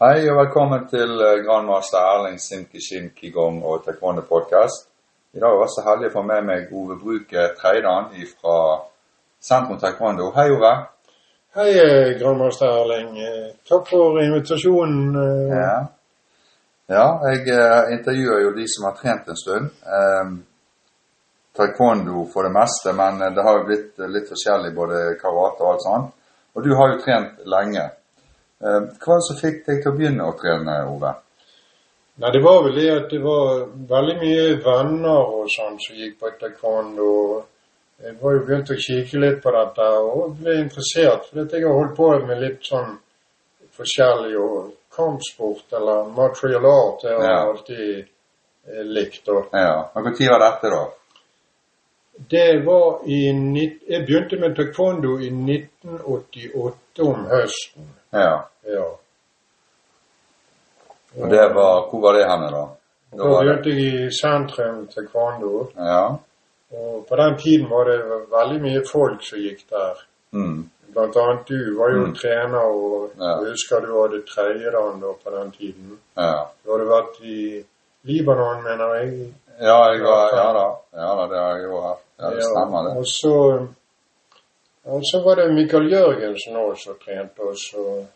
Hei 0.00 0.22
og 0.32 0.38
velkommen 0.38 0.86
til 0.88 1.10
eh, 1.20 1.42
grandmaster 1.44 2.00
Erling 2.00 2.38
Simki 2.40 2.80
Shin 2.80 3.10
Kigong 3.12 3.58
og 3.68 3.82
Taekwondo 3.84 4.22
podcast. 4.24 4.86
I 5.36 5.42
dag 5.42 5.50
er 5.50 5.58
jeg 5.58 5.66
også 5.66 5.84
heldig 5.84 6.08
å 6.08 6.14
få 6.14 6.22
med 6.24 6.46
meg 6.48 6.72
Ove 6.72 6.96
Bruke 7.02 7.44
Treidan 7.58 8.06
fra 8.30 8.54
Sentrum 9.44 9.76
Taekwondo. 9.82 10.30
Hei, 10.38 10.46
Ove. 10.54 10.70
Hei, 11.58 11.68
eh, 11.82 12.14
grandmaster 12.22 12.72
Erling. 12.78 13.12
Eh, 13.26 13.52
Takk 13.68 13.92
for 13.92 14.22
invitasjonen. 14.24 15.20
Ja, 15.52 15.76
ja 16.96 17.06
jeg 17.28 17.60
intervjuer 17.98 18.46
jo 18.46 18.56
de 18.56 18.66
som 18.72 18.88
har 18.88 18.96
trent 19.04 19.28
en 19.28 19.42
stund. 19.44 19.70
Eh, 19.84 20.34
taekwondo 21.60 22.24
for 22.32 22.48
det 22.48 22.56
meste, 22.56 22.96
men 22.96 23.20
det 23.36 23.44
har 23.44 23.60
jo 23.60 23.68
blitt 23.68 24.00
litt 24.16 24.32
forskjellig, 24.32 24.72
både 24.80 25.06
karate 25.20 25.60
og 25.60 25.74
alt 25.74 25.88
sånt. 25.90 26.12
Og 26.56 26.64
du 26.64 26.72
har 26.80 26.94
jo 26.94 27.02
trent 27.04 27.44
lenge. 27.44 27.90
Eh, 28.60 28.80
hva 29.04 29.16
som 29.24 29.38
fikk 29.40 29.62
deg 29.66 29.82
til 29.82 29.92
å 29.92 29.96
begynne 29.96 30.26
å 30.28 30.36
trene, 30.36 30.74
Ove? 30.92 31.14
Nei, 32.20 32.30
det 32.34 32.42
var 32.44 32.62
vel 32.66 32.74
det 32.76 32.88
at 32.92 33.06
det 33.14 33.20
var 33.24 33.62
veldig 33.88 34.16
mye 34.20 34.48
venner 34.64 35.30
og 35.38 35.46
sånn 35.48 35.78
som 35.80 35.96
gikk 35.96 36.18
på 36.20 36.32
taekwondo. 36.40 37.12
Jeg 38.04 38.16
var 38.20 38.34
jo 38.34 38.42
begynt 38.44 38.72
å 38.72 38.76
kikke 38.80 39.20
litt 39.20 39.38
på 39.44 39.52
dette 39.54 39.86
og 40.00 40.36
ble 40.40 40.58
interessert, 40.60 41.30
for 41.30 41.40
jeg 41.44 41.64
har 41.64 41.78
holdt 41.78 41.96
på 41.96 42.10
med 42.28 42.40
litt 42.40 42.68
sånn 42.68 42.98
forskjellig 43.76 44.36
og 44.40 44.70
kampsport 44.96 45.72
eller 45.78 46.10
material 46.16 46.66
art. 46.68 47.02
Det 47.02 47.14
har 47.14 47.22
jeg 47.24 47.30
Ja. 47.30 47.42
alltid 47.48 48.06
eh, 48.68 48.84
likt. 48.84 49.28
Og 49.28 49.48
Ja, 49.52 49.88
Når 49.94 50.02
var 50.30 50.38
dette, 50.44 50.70
da? 50.70 50.86
det 52.28 52.64
var 52.66 53.00
i 53.06 53.20
Jeg 53.88 54.06
begynte 54.06 54.40
med 54.40 54.56
taekwondo 54.56 55.18
i 55.20 55.30
1988 55.30 57.02
om 57.02 57.24
høsten. 57.24 57.88
Ja. 58.12 58.36
Ja. 58.66 58.86
Og 61.20 61.30
det 61.30 61.54
var, 61.54 61.88
Hvor 61.90 62.00
var 62.00 62.12
det 62.18 62.26
henne, 62.30 62.50
da? 62.54 62.64
Da 63.18 63.24
begynte 63.26 63.70
jeg 63.74 64.06
i 64.06 64.10
sentrum 64.14 64.84
taekwondo. 64.92 65.70
Ja. 65.76 66.04
Og 66.70 67.06
på 67.08 67.16
den 67.18 67.36
tiden 67.42 67.66
var 67.70 67.84
det 67.90 67.96
veldig 68.30 68.60
mye 68.62 68.82
folk 68.92 69.24
som 69.26 69.38
gikk 69.42 69.64
der. 69.70 69.96
Mm. 70.32 70.70
Blant 70.94 71.16
annet 71.18 71.48
du 71.48 71.58
var 71.78 71.90
jo 71.90 72.04
Mm. 72.06 72.14
trener, 72.14 72.64
og 72.66 73.10
Ja. 73.18 73.24
jeg 73.40 73.50
husker 73.50 73.80
du 73.80 73.90
hadde 74.02 74.22
tredjedan 74.26 75.00
da 75.00 75.10
på 75.24 75.30
den 75.36 75.50
tiden. 75.50 75.98
Ja. 76.16 76.44
Du 76.64 76.70
hadde 76.72 76.86
vært 76.90 77.20
i 77.22 77.64
Libanon, 78.04 78.62
mener 78.62 78.94
jeg. 78.94 79.34
ja, 79.60 79.78
jeg 79.92 80.00
var 80.02 80.30
Ja 80.36 80.52
da. 80.52 80.66
Ja 80.94 81.10
da, 81.18 81.26
det 81.34 81.38
har 81.38 81.54
jeg 81.56 81.64
jo 81.64 81.80
hatt. 81.80 82.02
Ja, 82.20 82.30
det 82.30 82.42
stemmer, 82.44 82.82
det. 82.88 82.96
Og 82.98 83.04
så, 83.06 83.66
og 84.84 85.02
så 85.04 85.22
var 85.24 85.34
det 85.34 85.54
Mikael 85.54 85.90
Jørgensen 85.92 86.56
også 86.56 86.84
som 86.84 86.96
trente 87.04 87.40
oss, 87.40 87.74
og 87.74 88.06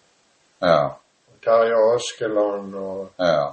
Ja. 0.62 0.84
og 1.28 1.36
Terje 1.44 1.76
Askeland, 1.94 2.74
og 2.74 3.10
Ja. 3.18 3.46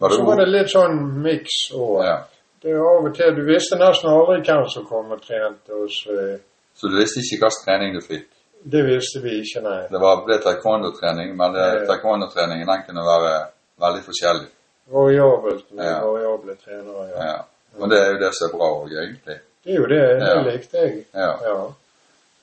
Var 0.00 0.08
så 0.10 0.24
var 0.24 0.36
det 0.36 0.48
litt 0.48 0.68
sånn 0.70 1.22
miks 1.22 1.72
òg. 1.72 2.04
Ja. 2.04 2.16
Det 2.62 2.70
er 2.72 2.78
av 2.80 3.04
og 3.06 3.14
til 3.14 3.34
Du 3.36 3.42
visste 3.44 3.76
nesten 3.78 4.08
aldri 4.10 4.42
hvem 4.44 4.68
som 4.68 4.84
kom 4.86 5.10
og 5.12 5.22
trente 5.22 5.70
oss. 5.72 6.06
eh, 6.08 6.38
Så 6.76 6.88
du 6.88 6.96
visste 6.96 7.20
ikke 7.20 7.40
hvilken 7.44 7.64
trening 7.66 7.94
du 7.94 8.00
fikk? 8.00 8.26
Det 8.72 8.82
visste 8.84 9.20
vi 9.22 9.30
ikke, 9.40 9.62
nei. 9.62 9.82
Det 9.92 10.00
var, 10.00 10.24
ble 10.26 10.36
taekwondo-trening, 10.38 11.36
men 11.36 11.52
det- 11.54 11.80
Ja. 11.80 11.86
taekwondo-treningen 11.88 12.66
den 12.66 12.82
kunne 12.86 13.04
være 13.12 13.46
veldig 13.80 14.02
forskjellig. 14.08 14.48
Variabelt 14.90 15.72
med 15.72 15.84
Ja. 15.86 16.00
variable 16.04 16.54
trenere, 16.64 17.08
ja. 17.14 17.24
Ja. 17.24 17.38
Men 17.78 17.90
det 17.90 17.98
er 18.00 18.06
jo 18.12 18.18
det 18.24 18.32
som 18.34 18.44
er 18.48 18.56
bra 18.58 18.68
òg, 18.80 18.88
egentlig. 18.92 19.38
Det 19.64 19.72
er 19.74 19.76
jo 19.80 19.86
det. 19.86 20.20
Det 20.20 20.28
Ja. 20.28 20.42
likte 20.50 20.76
jeg. 20.78 21.04
Ja. 21.14 21.32
Ja. 21.48 21.56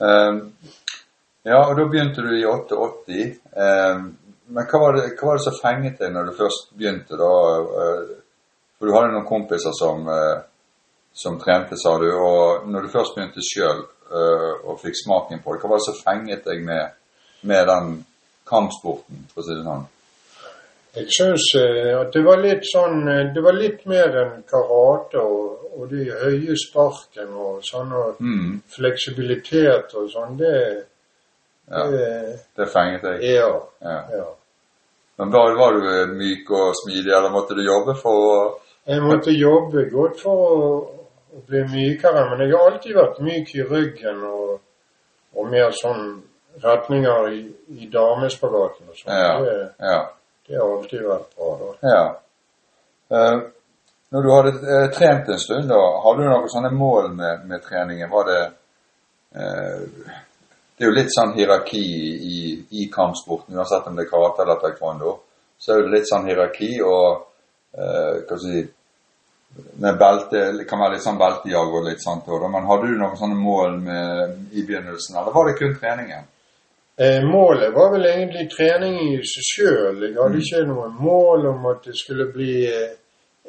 Ehm, 0.03 0.39
ja, 1.43 1.59
og 1.59 1.77
da 1.77 1.85
begynte 1.87 2.23
du 2.25 2.31
i 2.37 2.45
88. 2.47 3.21
Ehm, 3.65 4.09
men 4.53 4.67
hva 4.69 4.81
var, 4.81 4.97
det, 4.97 5.13
hva 5.19 5.31
var 5.31 5.39
det 5.39 5.45
som 5.45 5.59
fenget 5.59 6.01
deg 6.01 6.13
når 6.13 6.29
du 6.29 6.37
først 6.37 6.73
begynte, 6.77 7.19
da? 7.19 7.31
Eh, 7.83 8.19
For 8.77 8.89
du 8.89 8.95
hadde 8.97 9.13
noen 9.13 9.27
kompiser 9.27 9.71
som, 9.77 10.01
eh, 10.11 10.41
som 11.15 11.37
trente, 11.39 11.77
sa 11.79 11.95
du. 12.01 12.09
Og 12.11 12.67
når 12.67 12.83
du 12.83 12.91
først 12.91 13.15
begynte 13.15 13.43
sjøl 13.45 13.85
og 14.13 14.75
fikk 14.77 14.93
smaken 14.99 15.39
på 15.41 15.53
det, 15.53 15.61
hva 15.63 15.69
var 15.71 15.79
det 15.79 15.85
som 15.87 15.95
fenget 15.97 16.43
deg 16.45 16.59
med, 16.61 16.91
med 17.49 17.63
den 17.65 17.87
kampsporten, 18.45 19.23
for 19.31 19.41
å 19.41 19.45
si 19.47 19.55
det 19.55 19.63
sånn? 19.65 19.87
Jeg 20.93 21.09
syns 21.09 21.45
eh, 21.57 21.91
at 21.97 22.13
det 22.13 22.21
var 22.25 22.37
litt 22.41 22.67
sånn 22.69 23.07
eh, 23.09 23.31
Det 23.33 23.41
var 23.41 23.55
litt 23.57 23.81
mer 23.89 24.13
enn 24.21 24.33
karate 24.49 25.21
og, 25.21 25.63
og 25.73 25.87
de 25.89 26.05
høye 26.05 26.55
sparken 26.61 27.31
og 27.33 27.63
sånn, 27.65 27.93
og 27.97 28.21
Mm, 28.21 28.59
fleksibilitet 28.75 29.95
og 29.97 30.11
sånn. 30.13 30.37
Det, 30.37 30.53
ja, 31.71 31.85
det 31.89 32.09
det 32.59 32.69
fenget 32.69 33.01
deg. 33.07 33.25
Ja. 33.25 33.49
Ja. 33.81 33.97
ja. 34.19 34.29
Men 35.17 35.31
var, 35.33 35.57
var 35.57 35.79
du 35.79 35.89
eh, 35.89 36.13
myk 36.13 36.51
og 36.53 36.75
smidig, 36.83 37.09
eller 37.09 37.33
måtte 37.33 37.57
du 37.57 37.63
jobbe 37.65 37.97
for 37.97 38.29
å 38.29 38.37
Jeg 38.85 39.01
måtte 39.01 39.31
jobbe 39.31 39.87
godt 39.89 40.21
for 40.21 40.45
å, 40.45 40.71
å 41.33 41.43
bli 41.47 41.61
mykere, 41.73 42.27
men 42.29 42.45
jeg 42.45 42.53
har 42.53 42.69
alltid 42.69 42.97
vært 42.97 43.21
myk 43.23 43.53
i 43.55 43.65
ryggen 43.65 44.25
og, 44.29 44.57
og 45.33 45.49
mer 45.49 45.71
sånn 45.73 46.19
retninger 46.61 47.29
i, 47.33 47.45
i 47.81 47.87
damespagaten 47.89 48.91
og 48.91 48.99
sånn. 48.99 49.15
Ja. 49.15 49.63
Ja. 49.79 50.01
Det 50.47 50.59
har 50.59 50.71
alltid 50.77 51.05
vært 51.07 51.35
bra, 51.37 51.51
da. 51.59 51.73
Ja. 51.93 52.05
Eh, 53.13 53.37
når 54.13 54.21
du 54.21 54.29
hadde 54.31 54.51
eh, 54.73 54.89
trent 54.93 55.29
en 55.29 55.39
stund, 55.39 55.69
da, 55.71 55.79
hadde 56.03 56.21
du 56.21 56.29
noen 56.29 56.51
sånne 56.51 56.69
mål 56.75 57.09
med, 57.17 57.47
med 57.49 57.63
treningen? 57.65 58.11
Var 58.11 58.29
det 58.29 58.41
eh, 58.43 59.87
Det 60.73 60.85
er 60.85 60.89
jo 60.89 60.95
litt 60.97 61.13
sånn 61.13 61.35
hierarki 61.37 61.81
i, 61.81 62.37
i 62.81 62.87
kampsporten, 62.91 63.55
uansett 63.55 63.87
om 63.87 63.95
det 63.95 64.07
er 64.07 64.09
karate 64.09 64.43
eller 64.43 64.59
taekwondo. 64.61 65.15
Så 65.57 65.75
er 65.75 65.83
det 65.83 65.93
litt 65.93 66.09
sånn 66.09 66.25
hierarki 66.27 66.71
og 66.81 67.07
eh, 67.77 68.23
hva 68.25 68.37
skal 68.37 68.49
jeg 68.49 68.63
si 68.65 68.71
med 69.53 69.97
belte, 69.97 70.39
Det 70.57 70.65
kan 70.69 70.81
være 70.81 70.95
litt 70.95 71.05
sånn 71.05 71.19
beltejag 71.21 71.75
og 71.77 71.85
litt 71.85 72.01
sånt. 72.01 72.27
Men 72.27 72.65
hadde 72.69 72.89
du 72.89 72.95
noen 72.97 73.17
sånne 73.19 73.37
mål 73.37 73.75
med, 73.85 74.37
i 74.51 74.65
begynnelsen, 74.65 75.17
eller 75.17 75.35
var 75.35 75.49
det 75.49 75.57
kun 75.59 75.75
treningen? 75.77 76.25
Eh, 76.99 77.23
målet 77.25 77.73
var 77.73 77.91
vel 77.91 78.05
egentlig 78.05 78.49
trening 78.53 78.99
i 79.01 79.15
seg 79.25 79.43
sjøl. 79.49 80.01
Jeg 80.03 80.13
hadde 80.13 80.35
Mm. 80.35 80.41
ikke 80.41 80.65
noe 80.67 80.89
mål 80.89 81.47
om 81.47 81.65
at 81.65 81.83
det 81.85 81.95
skulle 81.97 82.31
bli 82.33 82.65
eh, 82.67 82.91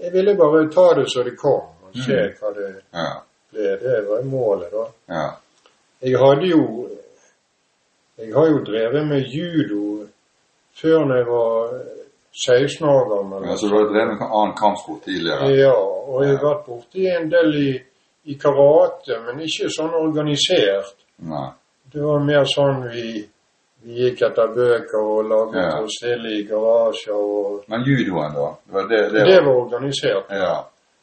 Jeg 0.02 0.12
ville 0.12 0.34
bare 0.36 0.68
ta 0.70 0.94
det 0.94 1.06
så 1.12 1.22
det 1.24 1.36
kom, 1.38 1.68
og 1.86 1.92
se 1.94 2.12
Mm. 2.12 2.32
hva 2.40 2.54
det 2.54 2.82
Ja. 2.92 3.20
ble. 3.52 3.76
Det 3.78 4.08
var 4.08 4.22
målet, 4.22 4.70
da. 4.72 4.86
ja. 5.14 5.30
Jeg 6.02 6.18
hadde 6.18 6.46
jo 6.48 6.88
Jeg 8.18 8.32
har 8.34 8.46
jo 8.46 8.58
drevet 8.64 9.06
med 9.08 9.24
judo 9.26 10.06
før 10.80 11.04
når 11.04 11.16
jeg 11.16 11.26
var 11.26 11.80
16 12.32 12.86
år 12.88 13.08
gammel. 13.16 13.48
ja 13.48 13.56
så 13.56 13.66
du 13.68 13.74
har 13.74 13.92
drevet 13.92 14.18
med 14.20 14.28
annen 14.30 14.54
kampsport 14.56 15.02
tidligere? 15.04 15.50
Ja, 15.56 15.72
og 15.74 16.24
jeg 16.24 16.36
har 16.38 16.44
vært 16.54 16.66
borti 16.66 17.06
en 17.16 17.28
del 17.30 17.54
i, 17.54 17.82
i 18.24 18.34
karate, 18.34 19.20
men 19.26 19.40
ikke 19.40 19.68
sånn 19.70 19.94
organisert. 19.94 20.94
Nei. 21.18 21.50
Det 21.92 22.02
var 22.02 22.18
mer 22.24 22.44
sånn 22.44 22.88
vi 22.90 23.28
gikk 23.84 24.22
etter 24.22 24.46
bøker 24.54 24.98
og 25.00 25.24
laget 25.28 25.62
Ja. 25.62 25.86
stille 25.98 26.30
i 26.38 26.44
garasjer. 26.48 27.14
Og 27.14 27.64
Men 27.68 27.80
judoen, 27.84 28.32
da? 28.34 28.46
Det 28.66 28.72
var 28.74 28.88
det, 28.88 29.12
det 29.12 29.26
det 29.26 29.40
var 29.44 29.54
organisert. 29.64 30.24
Ja. 30.30 30.54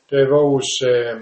Det 0.10 0.30
var 0.32 0.44
hos 0.50 0.72
eh, 0.88 1.18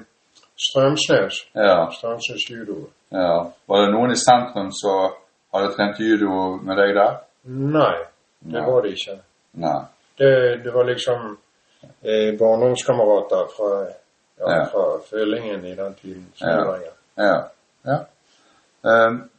Strømsnes. 0.60 1.34
ja. 1.56 1.90
Strømsnes 1.92 2.50
judo. 2.52 2.88
ja. 3.12 3.44
Var 3.68 3.82
det 3.86 3.92
noen 3.94 4.12
i 4.12 4.16
sentrum 4.16 4.72
som 4.72 5.12
hadde 5.54 5.74
trent 5.76 6.00
judo 6.00 6.56
med 6.64 6.78
deg 6.78 6.96
der? 6.96 7.18
Nei, 7.46 7.96
det 8.44 8.52
Nei. 8.62 8.66
var 8.72 8.82
det 8.82 8.92
ikke. 8.92 9.20
Nei. 9.54 9.80
Det, 10.18 10.64
det 10.64 10.74
var 10.74 10.84
liksom 10.84 11.38
eh, 12.04 12.38
barndomskamerater 12.40 13.46
fra, 13.56 13.70
ja, 14.40 14.56
Ja. 14.56 14.66
fra 14.72 15.00
Følingen 15.10 15.66
i 15.66 15.76
den 15.76 15.94
tiden. 16.02 16.28
Ja. 16.42 16.76
Ja. 17.18 17.38
ja. 17.86 17.98
Ehm, 18.86 19.30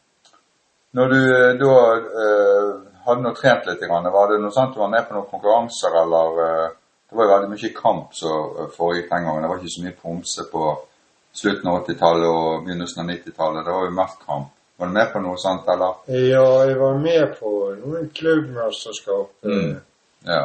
når 0.96 1.08
du 1.12 1.18
eh, 1.20 1.54
da 1.60 1.74
eh, 2.24 2.70
hadde 3.06 3.22
nå 3.24 3.32
trent 3.38 3.66
litt, 3.68 3.82
var 3.88 4.30
det 4.30 4.38
noe 4.42 4.54
sånt 4.54 4.74
du 4.74 4.80
var 4.82 4.92
med 4.92 5.06
på 5.08 5.14
noen 5.16 5.30
konkurranser, 5.30 5.96
eller 6.02 6.44
eh, 6.46 6.68
Det 7.10 7.16
var 7.18 7.26
jo 7.26 7.30
veldig 7.34 7.50
mye 7.50 7.68
kamp 7.74 8.12
som 8.14 8.42
forrige 8.54 8.72
foregikk 8.76 9.08
den 9.10 9.24
gangen. 9.26 9.42
Det 9.42 9.48
var 9.50 9.58
ikke 9.58 9.72
så 9.74 9.82
mye 9.82 9.96
pomse 9.98 10.44
på 10.52 10.66
slutten 11.34 11.70
av 11.70 11.78
80-tallet 11.80 12.26
og 12.30 12.64
begynnelsen 12.66 13.02
av 13.02 13.08
90-tallet. 13.10 13.64
Det 13.66 13.74
var 13.74 13.88
jo 13.88 13.94
mest 13.96 14.20
kamp. 14.26 14.52
Var 14.78 14.86
du 14.86 14.92
med 14.94 15.10
på 15.12 15.22
noe 15.24 15.40
sånt, 15.42 15.66
eller? 15.74 15.96
Ja, 16.06 16.44
jeg 16.68 16.76
var 16.78 17.00
med 17.02 17.34
på 17.40 17.50
noen 17.80 18.06
klubbmesterskap. 18.14 19.32
Mm. 19.42 19.74
Ja. 20.28 20.44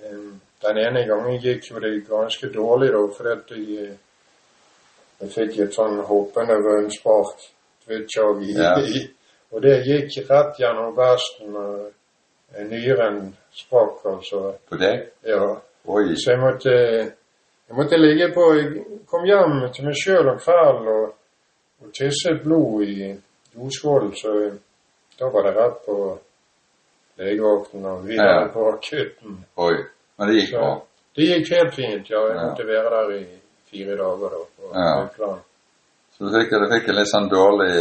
Eh, 0.00 0.24
Den 0.64 0.80
ene 0.80 1.04
gangen 1.06 1.36
gikk 1.44 1.68
jo 1.70 1.84
det 1.84 1.92
ganske 2.08 2.48
dårlig, 2.48 2.88
da, 2.96 3.02
fordi 3.18 3.76
jeg, 3.76 3.92
jeg 5.20 5.34
fikk 5.36 5.60
et 5.66 5.76
sånn 5.76 6.00
hoppende 6.08 6.56
rønnspark, 6.64 7.44
twitchog, 7.84 8.40
i, 8.42 8.56
Ja. 8.56 8.72
i, 8.80 9.04
og 9.52 9.62
det 9.62 9.84
gikk 9.86 10.30
rett 10.30 10.58
gjennom 10.58 10.96
vesten, 10.96 11.56
og 11.56 11.92
nyren 12.70 13.36
sprakk, 13.52 14.04
altså. 14.04 14.54
På 14.68 14.76
deg? 14.80 15.06
Ja. 15.26 15.56
Oi. 15.86 16.14
Så 16.16 16.30
jeg 16.32 16.40
måtte, 16.40 16.72
jeg 17.68 17.76
måtte 17.76 17.96
ligge 17.98 18.32
på 18.34 18.44
Jeg 18.54 18.84
kom 19.06 19.24
hjem 19.24 19.72
til 19.72 19.84
meg 19.86 19.94
sjøl 19.94 20.28
om 20.28 20.38
kvelden 20.38 20.88
og, 20.88 21.14
og 21.82 21.92
tisset 21.94 22.42
blod 22.42 22.82
i 22.82 23.12
doskålen, 23.54 24.14
så 24.18 24.32
da 25.18 25.28
var 25.32 25.42
det 25.46 25.54
rett 25.56 25.78
på 25.86 25.96
legevakten 27.18 27.84
og 27.86 28.04
videre 28.06 28.40
Ja. 28.42 28.48
på 28.52 28.66
akutten. 28.72 29.44
Oi. 29.56 29.76
Men 30.18 30.28
det 30.28 30.34
gikk 30.40 30.50
Så 30.50 30.58
bra. 30.58 30.80
det 31.16 31.24
gikk 31.30 31.50
helt 31.56 31.74
fint, 31.74 32.10
ja. 32.10 32.20
Jeg 32.28 32.36
Ja. 32.36 32.42
måtte 32.48 32.66
være 32.66 32.90
der 32.90 33.10
i 33.20 33.26
fire 33.70 33.96
dager 33.96 34.28
da. 34.30 34.40
på 34.56 34.72
Ja. 34.74 35.00
Haukeland. 35.00 35.40
Så 36.16 36.24
du 36.24 36.32
fikk, 36.32 36.50
du 36.50 36.68
fikk 36.72 36.88
en 36.88 36.96
litt 36.96 37.10
sånn 37.10 37.26
dårlig 37.28 37.72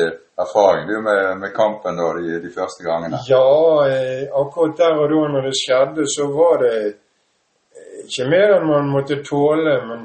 erfaring 0.44 0.88
du 0.90 0.98
med, 1.02 1.38
med 1.40 1.54
kampen 1.56 1.96
da 1.96 2.10
de, 2.18 2.40
de 2.44 2.50
første 2.52 2.84
gangene? 2.84 3.22
Ja, 3.30 3.46
eh, 3.88 4.26
akkurat 4.36 4.76
der 4.82 4.98
og 5.00 5.08
da 5.14 5.22
når 5.32 5.48
det 5.48 5.54
skjedde, 5.56 6.08
så 6.12 6.28
var 6.34 6.60
det 6.66 6.74
eh, 6.84 8.02
ikke 8.04 8.28
mer 8.34 8.58
enn 8.58 8.68
man 8.68 8.92
måtte 8.92 9.22
tåle, 9.24 9.78
men 9.88 10.04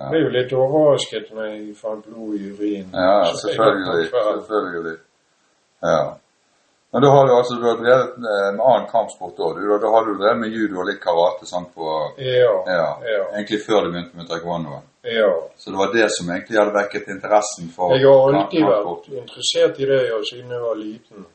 Ja. 0.00 0.06
jeg 0.06 0.10
ble 0.10 0.20
jo 0.24 0.28
litt 0.34 0.52
overrasket 0.56 1.30
når 1.34 1.46
jeg 1.50 1.76
fant 1.76 2.04
blod 2.06 2.34
i 2.38 2.50
urinen. 2.50 2.90
Ja, 2.94 3.24
selvfølgelig. 3.36 4.06
Selvfølgelig. 4.10 4.96
Ja. 5.82 5.98
Men 6.92 7.02
da 7.02 7.08
har 7.14 7.26
du 7.26 7.32
altså 7.36 7.54
du 7.54 7.64
har 7.68 7.76
drevet 7.78 8.16
med, 8.18 8.54
med 8.56 8.64
annen 8.66 8.86
kampsport. 8.90 9.36
Du, 9.36 9.78
da, 9.78 9.90
har 9.94 10.06
du 10.08 10.14
drevet 10.18 10.38
med 10.40 10.50
judo 10.50 10.80
og 10.82 10.88
litt 10.88 10.98
karate 11.02 11.46
sånn 11.46 11.68
på 11.74 11.86
Ja, 12.18 12.50
ja, 12.66 12.88
ja, 13.06 13.20
Egentlig 13.36 13.60
før 13.62 13.84
du 13.86 13.92
begynte 13.92 14.16
med 14.18 14.26
taekwondoen. 14.28 14.82
ja. 15.06 15.28
Så 15.56 15.70
det 15.70 15.78
var 15.78 15.92
det 15.94 16.08
som 16.16 16.30
egentlig 16.34 16.58
hadde 16.58 16.74
vekket 16.74 17.08
interessen 17.14 17.70
for 17.76 17.94
Jeg 17.94 18.08
har 18.08 18.34
alltid 18.40 18.64
kampsport. 18.66 19.06
vært 19.08 19.22
interessert 19.22 19.80
i 19.80 19.86
det 19.92 20.00
ja, 20.08 20.18
siden 20.32 20.50
jeg 20.56 20.62
var 20.66 20.76
liten. 20.82 21.26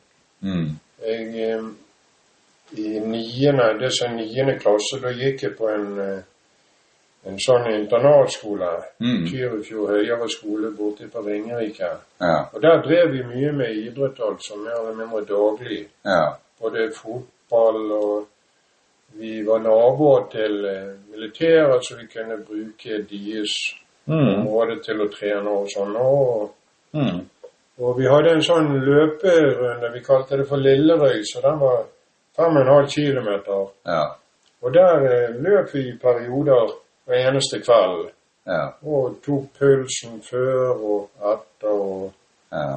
Mm. 0.44 0.68
Jeg, 1.06 1.26
eh, 1.48 1.66
I 2.76 3.00
niende, 3.00 3.66
det 3.80 3.92
som 3.94 4.16
niende 4.18 4.58
klasse, 4.60 4.98
da 5.00 5.12
gikk 5.14 5.42
jeg 5.46 5.56
på 5.56 5.68
en, 5.72 5.86
eh, 6.02 6.22
en 7.26 7.38
sånn 7.42 7.66
internatskole. 7.74 8.68
Mm. 9.02 9.24
Tyrifjord 9.30 9.90
høyere 9.90 10.28
skole 10.30 10.70
borte 10.78 11.08
på 11.12 11.22
Ringerike. 11.26 11.88
Ja. 12.20 12.36
Og 12.54 12.62
der 12.62 12.82
drev 12.86 13.10
vi 13.12 13.22
mye 13.26 13.52
med 13.52 13.76
idrett, 13.76 14.20
altså, 14.20 14.56
mer 14.56 14.76
eller 14.80 14.94
mindre 15.00 15.24
daglig. 15.26 15.86
Ja. 16.04 16.34
Både 16.60 16.90
fotball 16.94 17.92
og 17.92 18.26
Vi 19.16 19.42
var 19.46 19.58
naboer 19.64 20.26
til 20.30 20.64
eh, 20.66 20.90
militæret, 21.10 21.84
så 21.86 21.94
vi 21.96 22.06
kunne 22.06 22.36
bruke 22.44 22.98
deres 23.10 23.54
Mm. 24.08 24.28
område 24.46 24.82
til 24.84 25.00
å 25.00 25.08
trene 25.08 25.48
og 25.50 25.66
sånn. 25.72 25.96
Og, 25.96 26.50
Mm. 26.94 27.20
og 27.80 27.98
vi 27.98 28.04
hadde 28.06 28.30
en 28.34 28.42
sånn 28.42 28.68
løperunde, 28.84 29.92
vi 29.92 30.00
kalte 30.00 30.36
det 30.36 30.46
for 30.48 30.56
Lillerøy, 30.56 31.22
så 31.24 31.40
den 31.42 31.58
var 31.60 31.84
5,5 32.36 32.86
kilometer. 32.94 33.66
Ja. 33.86 34.04
Og 34.62 34.74
der 34.74 34.96
eh, 34.96 35.34
løp 35.40 35.72
vi 35.74 35.80
i 35.88 35.98
perioder 36.02 36.70
hver 37.06 37.28
eneste 37.30 37.60
kveld. 37.62 38.10
Ja. 38.46 38.60
Og 38.86 39.16
tok 39.24 39.48
pulsen 39.58 40.20
før 40.22 40.74
og 40.76 41.08
etter 41.32 41.72
og, 41.72 42.12
ja. 42.52 42.76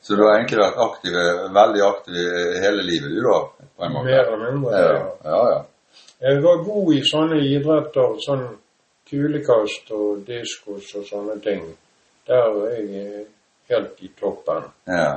Så 0.00 0.16
du 0.16 0.22
har 0.24 0.38
egentlig 0.38 0.56
vært 0.62 0.78
aktiv, 0.80 1.16
veldig 1.52 1.82
aktiv 1.84 2.14
hele 2.64 2.84
livet 2.86 3.10
du 3.12 3.18
da? 3.26 3.40
På 3.76 3.84
en 3.84 3.92
måte? 3.92 4.04
mer 4.06 4.22
eller 4.24 4.52
mindre 4.52 4.78
Ja. 4.78 4.94
ja. 5.24 5.42
Ja. 5.50 5.58
Jeg 6.22 6.42
var 6.44 6.62
god 6.64 6.94
i 6.94 7.02
sånne 7.10 7.40
idretter, 7.44 8.14
sånn 8.24 8.46
kulekast 9.10 9.90
og 9.92 10.22
diskos 10.26 10.94
og 10.96 11.04
sånne 11.04 11.36
ting. 11.44 11.66
Der 12.26 12.48
var 12.54 12.70
jeg 12.72 12.88
eh, 13.02 13.26
helt 13.68 14.00
i 14.00 14.08
toppen. 14.20 14.64
ja. 14.86 15.12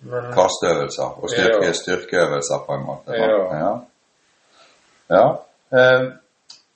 Men 0.00 0.28
Kasteøvelser 0.30 1.16
og 1.18 1.30
styrke, 1.32 1.64
Ja. 1.66 1.72
styrkeøvelser 1.74 2.60
på 2.66 2.72
en 2.76 2.84
måte. 2.86 3.16
Ja. 3.18 3.38
ja. 3.58 3.72
ja. 5.10 5.24
Eh, 5.74 6.04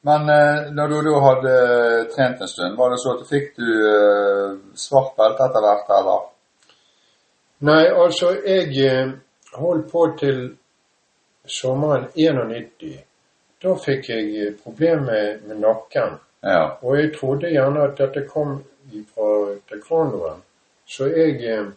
men 0.03 0.29
eh, 0.29 0.71
når 0.75 0.89
du 0.89 0.97
da 1.07 1.19
hadde 1.27 1.55
trent 2.15 2.41
en 2.41 2.51
stund, 2.51 2.77
var 2.77 2.91
det 2.91 2.99
så 3.03 3.15
at 3.15 3.23
du 3.23 3.29
fikk 3.29 3.53
du 3.57 3.69
eh, 3.87 4.57
svart 4.75 5.15
belte 5.19 5.47
etter 5.47 5.63
hvert, 5.63 5.93
eller? 5.99 6.25
Nei, 7.69 7.85
altså, 7.87 8.33
jeg 8.43 8.73
eh, 8.83 9.13
holdt 9.55 9.87
på 9.93 10.09
til 10.19 10.43
sommeren 11.47 12.09
91. 12.17 12.99
Da 13.63 13.77
fikk 13.79 14.11
jeg 14.11 14.33
eh, 14.43 14.55
problemer 14.65 15.07
med, 15.07 15.47
med 15.47 15.63
nakken. 15.63 16.19
Ja. 16.43 16.65
Og 16.83 16.99
jeg 16.99 17.13
trodde 17.15 17.53
gjerne 17.55 17.87
at 17.87 17.99
dette 17.99 18.25
kom 18.27 18.59
fra 19.15 19.29
taekwondoen. 19.71 20.43
Så 20.87 21.07
jeg 21.15 21.39
eh, 21.47 21.69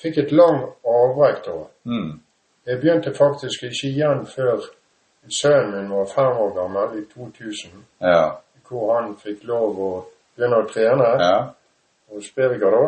fikk 0.00 0.22
et 0.24 0.32
langt 0.32 0.80
avbrekk 0.88 1.42
da. 1.46 1.58
Mm. 1.84 2.14
Jeg 2.66 2.80
begynte 2.80 3.12
faktisk 3.14 3.68
ikke 3.68 3.90
igjen 3.90 4.24
før 4.26 4.64
sønnen 5.30 5.70
min 5.76 5.90
var 5.90 6.06
fem 6.06 6.36
år 6.44 6.54
gammel, 6.54 6.98
i 6.98 7.04
2000. 7.14 7.70
Ja. 8.00 8.30
Hvor 8.68 8.94
han 9.00 9.16
fikk 9.16 9.44
lov 9.44 9.78
å 9.78 9.90
begynne 10.36 10.62
å 10.62 10.68
trene 10.72 11.08
Ja. 11.20 11.50
hos 12.10 12.30
Birger 12.36 12.70
da. 12.70 12.84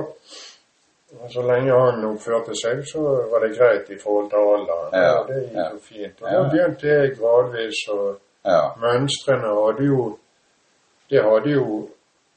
Og 1.22 1.30
så 1.30 1.42
lenge 1.46 1.70
han 1.78 2.04
oppførte 2.04 2.54
seg, 2.58 2.80
så 2.92 3.00
var 3.30 3.40
det 3.44 3.56
greit 3.58 3.90
i 3.90 3.98
forhold 4.02 4.30
til 4.30 4.38
alderen. 4.38 4.90
Ja, 4.92 5.20
Og 5.20 5.28
det 5.28 5.42
gikk 5.44 5.54
ja. 5.54 5.68
jo 5.72 5.78
fint. 5.78 6.22
Og 6.22 6.28
Ja. 6.32 6.42
da 6.42 6.48
begynte 6.50 6.88
jeg 6.88 7.16
gradvis, 7.18 7.78
Ja. 8.44 8.60
mønstrene 8.76 9.48
hadde 9.66 9.84
jo 9.86 10.18
Det 11.10 11.22
hadde 11.22 11.50
jo 11.50 11.88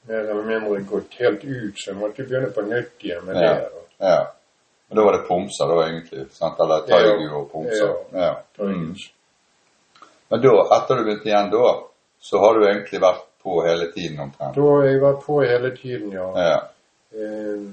mer 0.08 0.20
eller 0.20 0.44
mindre 0.44 0.84
gått 0.84 1.14
helt 1.20 1.44
ut, 1.44 1.74
så 1.80 1.92
jeg 1.92 1.96
måtte 1.96 2.24
begynne 2.28 2.52
på 2.52 2.62
nytt 2.62 3.00
igjen 3.00 3.26
med 3.26 3.36
Ja. 3.36 3.54
det. 3.54 3.70
ja. 4.02 4.26
Men 4.90 4.98
da 4.98 5.04
var 5.04 5.12
det 5.18 5.28
pomser 5.28 5.68
da 5.68 5.88
egentlig, 5.88 6.32
sant? 6.32 6.60
Eller 6.60 6.82
taigu 6.88 7.36
og 7.36 7.50
pomser. 7.52 7.96
Ja. 8.14 8.36
Mm. 8.60 8.96
Men 10.30 10.44
da, 10.44 10.54
etter 10.78 11.00
du 11.00 11.08
begynte 11.08 11.30
igjen 11.30 11.52
da, 11.54 11.72
så 12.20 12.42
har 12.44 12.58
du 12.58 12.66
egentlig 12.68 13.02
vært 13.02 13.26
på 13.44 13.62
hele 13.64 13.92
tiden 13.94 14.20
omtrent? 14.26 14.58
Da 14.58 14.70
har 14.72 14.88
jeg 14.88 15.02
vært 15.02 15.22
på 15.24 15.40
hele 15.44 15.72
tiden, 15.78 16.12
ja. 16.12 16.28
Ja. 16.36 16.60
Eh, 17.16 17.68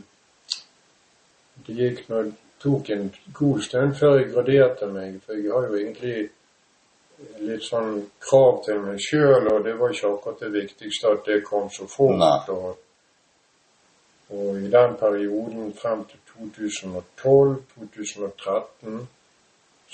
det 1.66 1.78
gikk 1.78 2.04
nå 2.10 2.22
tok 2.64 2.88
en 2.94 3.08
god 3.32 3.62
stund 3.62 3.94
før 3.98 4.18
jeg 4.18 4.32
graderte 4.32 4.86
meg, 4.88 5.22
for 5.24 5.32
jeg 5.36 5.52
har 5.52 5.62
jo 5.68 5.74
egentlig 5.80 6.30
litt 7.44 7.64
sånn 7.64 8.10
krav 8.24 8.54
til 8.64 8.78
meg 8.84 8.98
sjøl, 9.02 9.44
og 9.52 9.64
det 9.66 9.74
var 9.80 9.88
ikke 9.92 10.12
akkurat 10.14 10.40
det 10.44 10.52
viktigste 10.54 11.04
at 11.12 11.22
det 11.28 11.46
kom 11.46 11.66
så 11.72 11.84
fort. 11.90 12.48
Og, 12.54 12.70
og 14.34 14.48
i 14.60 14.68
den 14.72 14.92
perioden 15.00 15.64
frem 15.78 16.00
til 16.10 16.20
2012-2013 16.34 19.06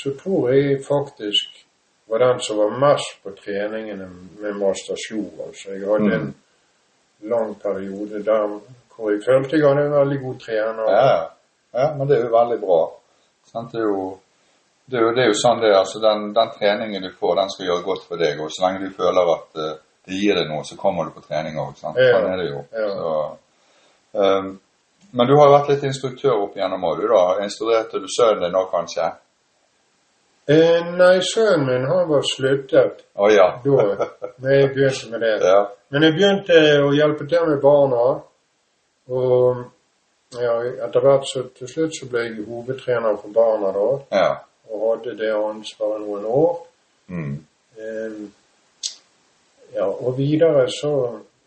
så 0.01 0.09
tror 0.23 0.43
jeg 0.55 0.85
faktisk 0.87 1.49
var 2.11 2.19
den 2.19 2.41
som 2.41 2.57
var 2.57 2.71
mest 2.71 3.23
på 3.23 3.31
treningene 3.31 4.07
med 4.41 4.57
master 4.57 4.67
mastersjon. 4.69 5.31
Altså 5.47 5.75
jeg 5.75 5.89
hadde 5.89 6.15
en 6.17 6.31
lang 7.33 7.55
periode 7.55 8.23
der 8.25 8.47
hvor 8.97 9.11
jeg 9.11 9.23
følte 9.27 9.57
jeg 9.57 9.69
hadde 9.69 9.85
en 9.87 9.93
veldig 9.93 10.19
god 10.25 10.41
trener. 10.47 10.91
Ja, 10.91 11.21
ja, 11.73 11.87
men 11.95 12.09
det 12.09 12.17
er 12.17 12.25
jo 12.25 12.33
veldig 12.35 12.59
bra. 12.65 12.81
Det, 13.53 13.79
er 13.79 13.87
jo, 13.87 14.19
det, 14.87 14.99
er 14.99 15.03
jo, 15.03 15.13
det 15.15 15.23
er 15.23 15.31
jo 15.31 15.39
sånn 15.39 15.63
det 15.63 15.71
er. 15.71 15.79
Altså, 15.83 16.03
den, 16.03 16.27
den 16.35 16.51
treningen 16.59 17.07
du 17.07 17.13
får, 17.21 17.37
den 17.39 17.55
skal 17.55 17.69
gjøre 17.69 17.87
godt 17.87 18.09
for 18.09 18.25
deg. 18.25 18.43
Og 18.43 18.51
så 18.51 18.67
lenge 18.67 18.89
du 18.89 18.99
føler 18.99 19.33
at 19.37 19.63
uh, 19.63 19.71
det 20.07 20.19
gir 20.19 20.41
deg 20.41 20.51
noe, 20.51 20.67
så 20.67 20.79
kommer 20.81 21.07
du 21.07 21.15
på 21.15 21.25
trening 21.29 21.63
òg. 21.63 21.79
Sånn 21.79 21.99
er 21.99 22.43
det 22.43 22.51
jo. 22.51 22.65
ja. 22.75 22.91
Så, 22.99 23.15
um, 24.19 24.53
men 25.11 25.27
du 25.27 25.35
har 25.39 25.49
jo 25.49 25.55
vært 25.57 25.71
litt 25.73 25.87
instruktør 25.87 26.45
opp 26.45 26.59
igjennom 26.59 26.85
òg, 26.91 27.03
du 27.03 27.09
da. 27.11 27.25
Instruerte 27.47 28.03
du 28.03 28.11
sønnen 28.11 28.45
din 28.45 28.55
nå, 28.55 28.67
kanskje? 28.71 29.09
Eh, 30.51 30.87
nei, 30.99 31.21
sønnen 31.23 31.67
min 31.69 31.85
han 31.87 32.09
var 32.09 32.25
sluttet 32.27 33.05
oh, 33.15 33.29
ja. 33.31 33.53
da 33.63 34.09
men 34.41 34.55
jeg 34.57 34.73
begynte 34.75 35.11
med 35.13 35.21
det. 35.21 35.37
ja. 35.47 35.61
Men 35.93 36.07
jeg 36.07 36.17
begynte 36.17 36.57
å 36.83 36.91
hjelpe 36.95 37.27
til 37.31 37.47
med 37.47 37.61
barna. 37.63 38.07
Og 39.11 39.61
ja, 40.39 40.57
etter 40.87 41.05
hvert 41.05 41.27
så 41.27 41.45
til 41.55 41.71
slutt 41.71 41.97
så 41.99 42.09
ble 42.11 42.25
jeg 42.25 42.45
hovedtrener 42.49 43.19
for 43.19 43.35
barna 43.35 43.73
da. 43.75 43.87
Ja. 44.15 44.29
Og 44.71 44.85
hadde 44.87 45.17
det 45.19 45.33
ansvaret 45.35 46.05
noen 46.05 46.27
år. 46.31 46.61
Mm. 47.11 47.33
Eh, 47.79 48.21
ja, 49.75 49.87
og 49.87 50.15
videre 50.19 50.67
så, 50.71 50.93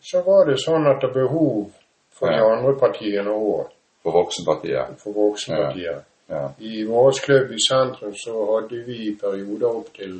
så 0.03 0.23
var 0.27 0.47
det 0.51 0.59
sånn 0.63 0.87
at 0.91 1.03
det 1.03 1.13
behov 1.15 1.71
for 2.13 2.31
de 2.31 2.39
andre 2.39 2.75
partiene 2.79 3.31
òg. 3.31 3.71
For 4.03 4.15
Voksenpartiet. 4.19 4.95
For 4.99 5.15
voksenpartiet. 5.15 6.03
Ja. 6.33 6.43
I 6.59 6.83
klubb 7.25 7.51
i 7.53 7.61
sentrum 7.67 8.13
så 8.17 8.33
hadde 8.55 8.81
vi 8.87 8.97
i 9.07 9.15
perioder 9.21 9.69
opp 9.69 9.93
til 9.97 10.19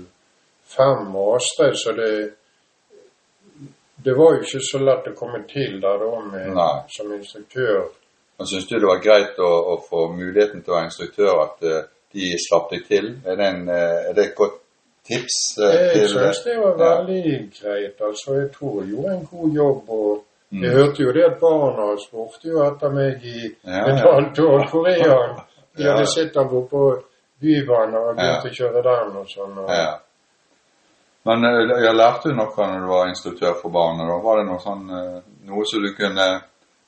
fem 0.75 1.05
mastere, 1.13 1.75
så 1.75 1.91
det 1.98 2.13
det 4.03 4.13
var 4.17 4.34
jo 4.36 4.41
ikke 4.43 4.60
så 4.67 4.79
lett 4.84 5.05
å 5.08 5.13
komme 5.15 5.43
til 5.48 5.77
der 5.82 6.01
da 6.01 6.20
med, 6.27 6.58
som 6.91 7.12
instruktør. 7.15 7.86
Men 8.39 8.50
Syns 8.50 8.65
du 8.67 8.74
det 8.75 8.89
var 8.89 9.00
greit 9.05 9.38
å, 9.39 9.51
å 9.74 9.77
få 9.86 10.08
muligheten 10.17 10.63
til 10.63 10.74
å 10.74 10.75
være 10.75 10.89
instruktør, 10.89 11.32
at 11.46 11.63
uh, 11.63 11.77
de 12.12 12.34
slapp 12.48 12.74
deg 12.74 12.84
til? 12.89 13.08
Er 13.24 13.38
det, 13.39 13.48
en, 13.53 13.62
uh, 13.70 14.10
er 14.10 14.17
det 14.17 14.25
et 14.25 14.36
godt 14.36 14.58
tips? 15.08 15.38
Uh, 15.62 15.70
Jeg 15.70 16.10
syns 16.12 16.41
det 16.43 16.58
var 16.60 16.74
Ja. 16.82 16.91
veldig 16.98 17.38
greit. 17.62 18.01
altså 18.10 18.36
Jeg 18.41 18.51
tror 18.58 18.82
jeg 18.82 18.91
gjorde 18.91 19.15
en 19.15 19.25
god 19.32 19.58
jobb. 19.62 19.89
og 19.89 20.24
Mm. 20.53 20.63
Jeg 20.63 20.72
hørte 20.72 21.01
jo 21.01 21.12
det 21.13 21.24
at 21.25 21.39
barna 21.41 21.86
spurte 21.98 22.46
jo 22.48 22.60
etter 22.62 22.91
meg 22.93 23.24
i 23.25 23.39
Ja, 23.65 23.88
et 23.89 24.03
halvt 24.05 24.39
år. 24.39 24.67
Korean. 24.70 25.32
De 25.77 25.89
hadde 25.89 26.08
sett 26.08 26.36
ham 26.36 26.50
på 26.50 26.84
Bybanen 27.44 27.98
og 28.00 28.15
begynt 28.18 28.48
å 28.48 28.53
kjøre 28.56 28.84
den 28.86 29.15
og 29.20 29.30
sånn. 29.32 29.58
Og. 29.63 29.72
Men 31.27 31.48
eh, 31.48 31.74
jeg 31.86 31.98
lærte 31.98 32.30
du 32.32 32.38
noe 32.38 32.68
når 32.70 32.80
du 32.84 32.89
var 32.92 33.10
instruktør 33.10 33.58
for 33.60 33.74
barnet. 33.74 34.08
da? 34.08 34.20
Var 34.24 34.39
det 34.39 34.48
noe 34.48 34.63
sånn 34.63 34.86
eh, 35.00 35.20
noe 35.50 35.68
som 35.70 35.84
du 35.84 35.92
kunne 35.98 36.30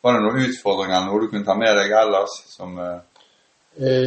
Var 0.05 0.13
det 0.13 0.21
noen 0.21 0.41
utfordringer, 0.45 1.05
noe 1.07 1.21
du 1.23 1.29
kunne 1.31 1.47
ta 1.47 1.55
med 1.57 1.77
deg 1.79 1.93
ellers? 1.97 2.33
Som 2.53 2.79
eh, 2.79 2.97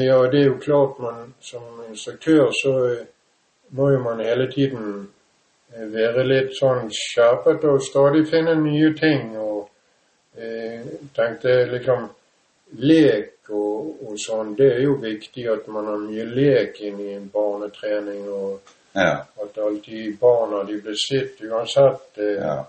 Ja, 0.06 0.18
det 0.30 0.40
er 0.40 0.50
jo 0.52 0.58
klart 0.62 1.00
man 1.02 1.34
som 1.44 1.82
instruktør 1.88 2.52
så 2.56 2.74
må 3.76 3.90
jo 3.92 3.98
man 4.00 4.22
hele 4.24 4.46
tiden 4.48 5.08
være 5.68 6.24
litt 6.24 6.54
sånn 6.56 6.86
skjerpet 6.94 7.66
og 7.68 7.82
stadig 7.84 8.24
finne 8.30 8.54
nye 8.62 8.94
ting. 8.96 9.34
Og 9.36 9.68
eh, 10.38 10.86
tenkte 11.16 11.58
liksom 11.72 12.06
lek 12.80 13.37
og, 13.50 14.02
og 14.06 14.16
sånn, 14.20 14.54
det 14.58 14.66
er 14.76 14.82
jo 14.84 14.94
viktig 15.02 15.46
at 15.52 15.68
man 15.68 15.86
har 15.86 15.98
mye 16.02 16.24
lek 16.24 16.80
inn 16.80 17.00
i 17.00 17.12
en 17.16 17.28
barnetrening. 17.34 18.28
Og 18.28 18.60
Ja. 18.94 19.22
at 19.42 19.58
alltid 19.58 20.18
barna 20.20 20.64
de 20.66 20.80
blir 20.82 20.96
sett 20.96 21.40
uansett 21.44 22.18
eh, 22.18 22.40
Ja. 22.42 22.64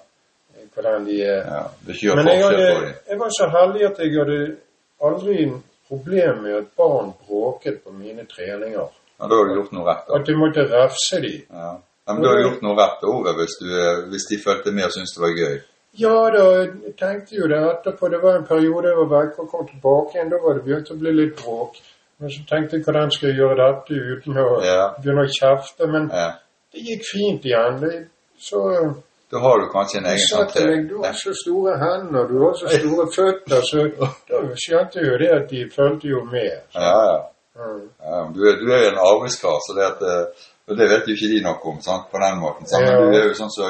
hvordan 0.75 1.05
de 1.05 1.21
er. 1.23 1.43
ja. 1.47 1.63
Det 1.87 1.95
Men 2.15 2.27
jeg, 2.27 2.43
hadde, 2.43 2.93
jeg 3.09 3.19
var 3.19 3.29
så 3.29 3.47
heldig 3.49 3.85
at 3.85 3.97
jeg 3.99 4.11
hadde 4.19 4.55
aldri 5.01 5.43
en 5.43 5.63
problem 5.87 6.41
med 6.43 6.53
at 6.55 6.67
barn 6.77 7.13
bråket 7.27 7.83
på 7.83 7.91
mine 7.91 8.25
treninger. 8.25 8.89
Ja, 9.19 9.27
da 9.27 9.35
har 9.35 9.45
du 9.47 9.53
gjort 9.55 9.71
noe 9.71 9.85
rett. 9.87 10.05
da. 10.07 10.19
At 10.19 10.27
jeg 10.27 10.37
måtte 10.37 10.67
refse 10.69 11.21
de. 11.21 11.41
Ja. 11.49 11.71
Men 12.07 12.21
du 12.23 12.27
har 12.27 12.39
gjort 12.41 12.61
noe 12.61 12.75
rett, 12.75 13.03
Ove, 13.03 13.33
hvis, 13.37 13.55
du, 13.61 13.67
eh, 13.69 14.09
hvis 14.09 14.25
de 14.29 14.37
følte 14.43 14.71
med 14.71 14.85
og 14.85 14.91
syntes 14.91 15.13
det 15.15 15.21
var 15.21 15.35
gøy. 15.37 15.57
Ja 15.97 16.29
da, 16.31 16.43
jeg 16.61 16.93
tenkte 16.99 17.35
jo 17.35 17.47
det 17.49 17.57
etterpå. 17.71 18.09
Det 18.13 18.19
var 18.23 18.35
en 18.37 18.45
periode 18.45 18.87
jeg 18.91 18.97
var 18.97 19.09
vekk 19.15 19.39
og 19.39 19.49
kom 19.51 19.67
tilbake 19.67 20.15
igjen. 20.15 20.29
Da 20.29 20.37
var 20.43 20.53
det 20.53 20.63
begynt 20.67 20.91
å 20.93 20.99
bli 20.99 21.11
litt 21.17 21.35
bråk. 21.41 21.79
Men 22.19 22.29
så 22.29 22.43
tenkte 22.49 22.77
jeg 22.77 22.83
hvordan 22.85 23.11
skal 23.11 23.29
jeg 23.29 23.37
gjøre 23.39 23.57
dette 23.63 23.99
uten 24.13 24.37
å 24.37 24.47
Ja. 24.65 24.93
begynne 24.99 25.25
å 25.25 25.33
kjefte. 25.39 25.87
Men 25.87 26.09
Ja. 26.13 26.31
det 26.73 26.81
gikk 26.85 27.03
fint 27.13 27.45
igjen. 27.45 27.79
Det, 27.81 28.07
så 28.39 28.95
Da 29.31 29.39
har 29.39 29.59
du 29.59 29.67
kanskje 29.69 29.97
en 29.99 30.05
egen 30.05 30.17
sa 30.27 30.45
til 30.45 30.61
til. 30.61 30.67
meg 30.69 30.89
du 30.89 30.97
har 31.03 31.13
så 31.13 31.33
store 31.33 31.77
hender, 31.77 32.27
du 32.27 32.39
har 32.45 32.53
så 32.53 32.67
store 32.67 33.05
føtter, 33.15 33.61
så 33.61 33.77
da 34.29 34.37
skjønte 34.57 34.95
jeg 34.99 35.05
jo 35.11 35.17
det 35.17 35.29
at 35.41 35.49
de 35.49 35.69
fulgte 35.69 36.07
jo 36.09 36.23
med. 36.23 36.61
Ja, 36.73 36.81
ja. 37.11 37.19
Mm. 37.59 38.33
du, 38.33 38.39
er, 38.49 38.55
du 38.57 38.71
er 38.73 38.89
en 38.91 38.97
arbeidskar, 38.97 39.57
så 39.67 39.71
det 39.77 39.85
at 39.85 40.01
eh, 40.01 40.25
Og 40.69 40.77
det 40.77 40.85
vet 40.89 41.07
jo 41.07 41.13
ikke 41.13 41.29
de 41.33 41.41
noe 41.43 41.59
om, 41.65 41.81
sant, 41.81 42.05
på 42.11 42.17
den 42.21 42.39
måten. 42.39 42.65
Sant? 42.67 42.83
Men 42.85 43.11
du 43.11 43.17
er 43.19 43.27
jo 43.27 43.33
sånn 43.33 43.49
som 43.49 43.65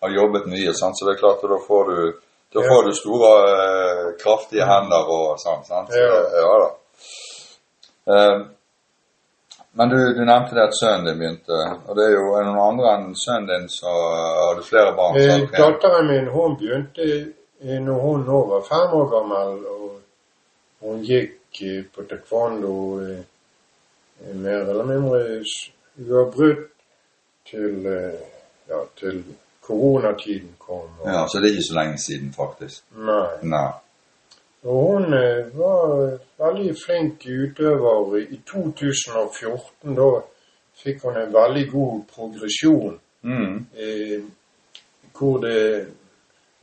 har 0.00 0.10
jobbet 0.10 0.46
mye, 0.46 0.72
sant, 0.74 0.94
så 0.98 1.06
det 1.06 1.14
er 1.16 1.20
klart 1.22 1.44
at 1.44 1.50
da 1.50 1.58
får 1.68 1.84
du 1.92 2.12
da 2.54 2.60
får 2.64 2.82
du 2.86 2.92
store, 2.96 3.32
eh, 3.54 4.04
kraftige 4.22 4.64
hender 4.64 5.04
og 5.12 5.36
sånn. 5.42 5.64
sant? 5.68 5.88
Så, 5.92 5.98
Ja. 5.98 6.14
det- 6.22 6.38
ja 6.40 6.52
da. 6.62 6.70
Um, 8.08 8.48
men 9.72 9.88
du, 9.88 9.96
du 10.14 10.24
nevnte 10.24 10.54
det 10.54 10.62
at 10.62 10.74
sønnen 10.80 11.04
din 11.06 11.18
begynte, 11.18 11.58
og 11.88 11.96
det 11.96 12.04
er 12.06 12.14
jo 12.16 12.34
er 12.38 12.44
noen 12.46 12.62
andre 12.68 12.94
enn 12.96 13.14
sønnen 13.14 13.46
din, 13.50 13.68
så 13.68 13.92
har 14.38 14.54
du 14.56 14.62
flere 14.62 14.94
barn. 14.96 15.16
Eh, 15.20 15.44
datteren 15.58 16.06
min 16.08 16.28
hun 16.32 16.56
begynte 16.56 17.34
når 17.60 18.00
hun 18.00 18.24
nå 18.24 18.38
var 18.48 18.62
fem 18.70 18.94
år 19.00 19.10
gammel, 19.12 19.66
og 19.66 20.00
hun 20.80 21.02
gikk 21.04 21.60
på 21.92 22.02
taekwondo 22.08 22.74
mer 24.34 24.64
eller 24.70 24.84
mindre 24.84 25.44
uavbrutt 26.00 26.64
til, 27.50 27.84
ja, 28.68 28.80
til 28.96 29.22
koronatiden 29.68 30.56
kom. 30.58 30.88
Og, 31.00 31.06
Ja, 31.06 31.26
så 31.28 31.40
det 31.40 31.50
er 31.50 31.58
ikke 31.58 31.68
så 31.72 31.78
lenge 31.80 31.98
siden, 32.06 32.32
faktisk. 32.36 32.82
Nei. 32.96 33.28
Nei. 33.42 33.70
Og 34.62 34.78
hun 34.86 35.12
eh, 35.14 35.58
var 35.58 36.18
veldig 36.38 36.74
flink 36.86 37.26
utøver. 37.26 38.16
I 38.16 38.40
2014 38.46 39.96
da 39.96 40.08
fikk 40.82 41.04
hun 41.04 41.20
en 41.20 41.34
veldig 41.34 41.70
god 41.70 42.00
progresjon. 42.14 42.98
Mm. 43.22 43.66
Eh, 43.76 44.20
hvor 45.18 45.38
det 45.38 45.86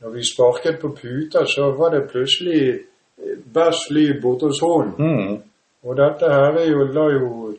Når 0.00 0.10
vi 0.10 0.24
sparket 0.24 0.80
på 0.80 0.88
puta, 0.88 1.46
så 1.46 1.70
var 1.72 1.90
det 1.90 2.08
plutselig 2.10 2.68
eh, 2.68 3.38
best 3.54 3.90
liv 3.90 4.20
borte 4.22 4.46
hos 4.46 4.60
henne. 4.60 4.92
Mm. 4.98 5.42
Og 5.82 5.96
dette 5.96 6.28
her 6.28 6.58
er 6.60 6.66
jo, 6.70 6.84
la 6.84 7.06
jo 7.12 7.54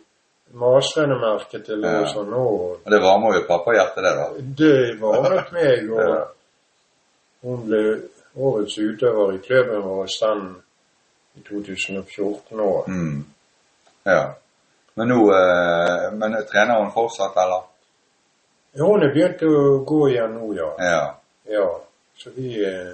maserne 0.54 1.18
merke 1.20 1.60
til 1.66 1.82
det 1.82 1.92
Ja. 1.92 2.06
sånn 2.14 2.30
nå. 2.32 2.44
og 2.48 2.80
Og 2.86 2.92
det 2.92 3.02
varmer 3.02 3.34
jo 3.36 3.46
pappahjertet, 3.48 4.04
det, 4.04 4.14
da. 4.16 4.28
Det 4.58 5.02
varmet 5.02 5.52
meg, 5.52 5.90
og 5.92 6.10
Ja. 6.10 6.26
hun 7.44 7.66
ble 7.68 8.02
årets 8.38 8.78
utøver 8.78 9.34
i 9.34 9.38
klubben 9.38 9.82
vår 9.82 10.06
i 10.06 10.10
stand 10.10 10.56
i 11.36 11.42
2014 11.50 12.60
år. 12.60 12.84
Mm. 12.88 13.26
Ja. 14.06 14.34
Men 14.96 15.08
nå 15.08 15.32
eh, 15.34 16.12
Men 16.14 16.38
trener 16.52 16.80
hun 16.82 16.92
fortsatt, 16.92 17.36
eller? 17.38 17.64
Hun 18.78 19.04
er 19.04 19.14
begynt 19.14 19.42
å 19.44 19.84
gå 19.86 20.08
igjen 20.10 20.34
nå, 20.34 20.54
ja. 20.56 20.72
Ja. 20.80 21.16
ja. 21.50 21.68
Så 22.18 22.30
vi 22.36 22.64
eh, 22.66 22.94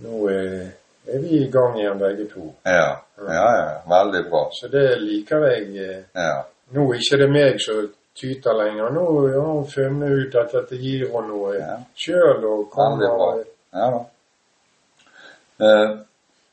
Nå 0.00 0.28
er, 0.32 0.70
er 1.14 1.22
vi 1.22 1.40
i 1.44 1.50
gang 1.50 1.78
igjen 1.78 1.98
begge 1.98 2.26
to. 2.32 2.50
Ja. 2.64 2.96
Ja, 3.20 3.48
ja. 3.60 3.70
Veldig 3.88 4.22
bra. 4.30 4.44
Så 4.52 4.68
det 4.72 4.86
liker 5.00 5.46
jeg. 5.50 5.66
eh. 5.76 6.02
Ja. 6.14 6.42
Nå 6.72 6.86
er 6.92 7.00
ikke 7.02 7.18
det 7.24 7.30
meg 7.30 7.58
som 7.60 7.88
tyter 8.20 8.54
lenger. 8.56 8.90
Nå 8.94 9.04
har 9.32 9.40
hun 9.40 9.66
funnet 9.70 10.10
ut 10.26 10.34
at 10.40 10.52
dette 10.52 10.76
gir 10.80 11.06
henne 11.10 11.28
noe 11.28 11.54
Ja. 11.58 11.76
sjøl. 11.96 12.40
Veldig 12.76 13.10
bra. 13.16 13.28
Ja 13.74 13.90
da. 13.90 14.00
Eh, 15.60 15.90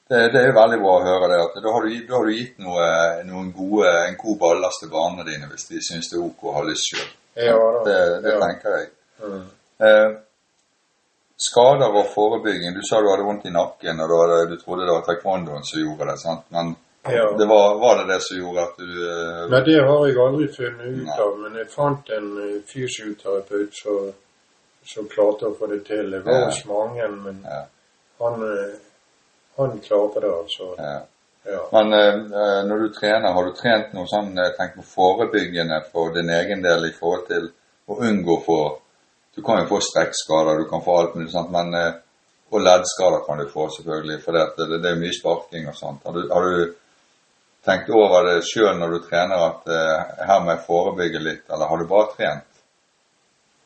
det, 0.09 0.19
det 0.33 0.41
er 0.41 0.53
veldig 0.55 0.79
bra 0.83 0.93
å 0.97 1.03
høre 1.05 1.27
det. 1.31 1.39
at 1.45 1.57
Da 1.63 1.71
har 1.73 1.85
du, 1.87 1.95
da 2.07 2.15
har 2.15 2.25
du 2.27 2.33
gitt 2.35 2.59
noe, 2.63 2.87
noen 3.27 3.49
gode, 3.55 3.89
en 4.07 4.15
god 4.19 4.37
ballast 4.39 4.83
til 4.83 4.91
barna 4.93 5.23
dine 5.27 5.49
hvis 5.51 5.67
de 5.71 5.81
syns 5.83 6.09
det 6.11 6.19
er 6.19 6.25
ok 6.27 6.45
å 6.47 6.55
ha 6.57 6.63
lyst 6.67 6.91
sjøl. 6.93 7.09
Ja. 7.47 7.57
Det, 7.85 7.97
det 8.25 8.35
tenker 8.43 8.77
jeg. 8.77 8.87
Mm. 9.23 9.43
Eh, 9.87 10.07
skader 11.37 11.93
og 11.93 12.07
forebygging. 12.15 12.73
Du 12.75 12.81
sa 12.89 13.01
du 13.01 13.09
hadde 13.11 13.25
vondt 13.27 13.45
i 13.45 13.53
nakken, 13.53 13.99
og 14.01 14.09
du, 14.09 14.15
hadde, 14.21 14.37
du 14.51 14.55
trodde 14.61 14.85
det 14.87 14.93
var 14.95 15.05
taekwondoen 15.07 15.63
som 15.65 15.79
gjorde 15.83 16.11
det. 16.11 16.17
sant? 16.19 16.45
Men 16.49 16.75
Ja. 17.07 17.25
det 17.39 17.45
var, 17.47 17.77
var 17.79 17.97
det 18.01 18.13
det 18.13 18.21
som 18.21 18.37
gjorde 18.37 18.63
at 18.67 18.77
du 18.77 18.87
eh, 19.09 19.49
Nei, 19.49 19.61
det 19.63 19.75
har 19.87 20.07
jeg 20.07 20.17
aldri 20.19 20.47
funnet 20.51 20.87
ut 20.87 21.05
Nei. 21.07 21.19
av, 21.23 21.37
men 21.39 21.53
jeg 21.61 21.69
fant 21.71 22.09
en 22.17 22.31
eh, 22.43 22.57
fysioterapeut 22.67 23.69
som 23.83 24.09
som 24.87 25.07
klarte 25.11 25.49
å 25.49 25.55
få 25.59 25.67
det 25.67 25.81
til. 25.85 26.11
Det 26.11 26.21
var 26.23 26.33
Ja. 26.39 26.45
hos 26.45 26.65
mange, 26.65 27.07
men 27.11 27.41
Ja. 27.43 27.63
han, 28.19 28.43
eh, 28.43 28.75
han 29.57 29.79
klarte 29.79 30.19
det, 30.21 30.31
altså. 30.31 30.75
ja. 30.77 30.99
Ja. 31.47 31.59
Men 31.71 31.93
eh, 31.93 32.63
når 32.67 32.79
du 32.79 32.89
trener, 32.93 33.33
har 33.33 33.43
du 33.45 33.51
trent 33.55 33.93
noe 33.93 34.05
sånn 34.07 34.33
tenk 34.57 34.75
på 34.75 34.83
forebyggende 34.83 35.81
for 35.91 36.11
din 36.13 36.29
egen 36.29 36.61
del 36.61 36.85
i 36.89 36.91
forhold 36.99 37.27
til 37.27 37.49
å 37.87 37.99
unngå 38.03 38.35
få 38.45 38.79
Du 39.37 39.43
kan 39.45 39.61
jo 39.61 39.67
få 39.69 39.77
strekkskader, 39.85 40.57
du 40.63 40.65
kan 40.69 40.81
få 40.85 40.95
alt 40.97 41.15
mulig 41.15 41.29
sånt, 41.31 41.51
men 41.53 41.73
eh, 41.77 41.93
Og 42.49 42.61
leddskader 42.63 43.25
kan 43.27 43.41
du 43.41 43.49
få, 43.51 43.65
selvfølgelig, 43.75 44.21
for 44.23 44.31
det, 44.31 44.43
det, 44.57 44.77
det 44.83 44.91
er 44.93 44.99
mye 45.01 45.15
sparking 45.17 45.65
og 45.67 45.75
sånt. 45.75 46.05
Har 46.07 46.13
du, 46.15 46.21
har 46.31 46.45
du 46.47 46.69
tenkt 47.67 47.89
over 47.91 48.23
det 48.23 48.37
sjøl 48.47 48.77
når 48.79 48.93
du 48.93 48.99
trener 49.03 49.41
at 49.49 49.67
eh, 49.67 50.13
her 50.29 50.45
må 50.45 50.53
jeg 50.53 50.61
forebygge 50.69 51.19
litt, 51.25 51.43
eller 51.51 51.67
har 51.67 51.81
du 51.81 51.89
bare 51.89 52.07
trent? 52.13 52.45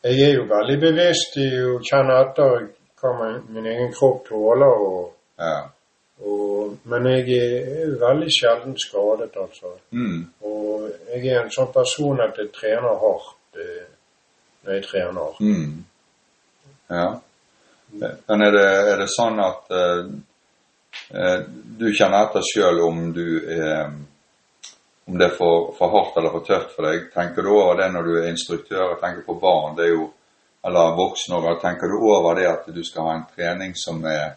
Jeg 0.02 0.18
er 0.26 0.34
jo 0.34 0.48
veldig 0.50 0.78
bevisst 0.82 1.38
i 1.38 1.46
å 1.62 1.76
kjenne 1.86 2.16
etter 2.24 2.66
hva 2.98 3.12
min, 3.20 3.38
min 3.54 3.70
egen 3.70 3.94
kropp 3.94 4.26
tåler, 4.32 4.74
og, 4.88 5.12
Ja. 5.38 5.54
og, 6.26 6.74
men 6.90 7.06
jeg 7.12 7.38
er 7.38 7.94
veldig 8.02 8.34
sjelden 8.34 8.74
skadet, 8.82 9.30
altså. 9.46 9.76
Mm. 9.94 10.24
Og 10.42 10.90
jeg 11.14 11.22
er 11.30 11.44
en 11.44 11.54
sånn 11.54 11.70
person 11.74 12.18
at 12.26 12.34
jeg 12.42 12.50
trener 12.58 12.98
hardt 13.06 13.62
eh, 13.62 13.86
når 14.62 14.78
jeg 14.78 14.84
trener. 14.86 15.40
Mm. 15.40 15.84
Ja. 16.92 17.08
Men 18.26 18.42
er 18.46 18.54
det, 18.56 18.68
er 18.92 19.02
det 19.02 19.10
sånn 19.12 19.40
at 19.42 19.74
eh, 19.76 20.06
eh, 21.12 21.44
du 21.78 21.90
kjenner 21.92 22.28
etter 22.28 22.46
sjøl 22.46 22.80
om 22.86 23.04
du 23.16 23.26
er 23.42 23.92
om 25.04 25.18
det 25.18 25.26
er 25.26 25.34
for, 25.34 25.72
for 25.76 25.90
hardt 25.90 26.16
eller 26.16 26.30
for 26.30 26.46
tøft 26.46 26.76
for 26.76 26.86
deg? 26.86 27.08
Tenker 27.12 27.44
du 27.44 27.50
over 27.52 27.80
det 27.80 27.88
når 27.92 28.06
du 28.06 28.12
er 28.20 28.28
instruktør 28.30 28.94
og 28.94 29.00
tenker 29.02 29.24
på 29.26 29.34
barn, 29.42 29.74
det 29.76 29.88
er 29.88 29.94
jo, 29.96 30.06
eller 30.64 30.96
voksne 30.96 31.40
òg? 31.40 31.56
Tenker 31.60 31.90
du 31.90 31.96
over 31.98 32.38
det 32.38 32.46
at 32.48 32.68
du 32.70 32.82
skal 32.86 33.08
ha 33.08 33.16
en 33.18 33.26
trening 33.34 33.74
som 33.78 33.98
er, 34.08 34.36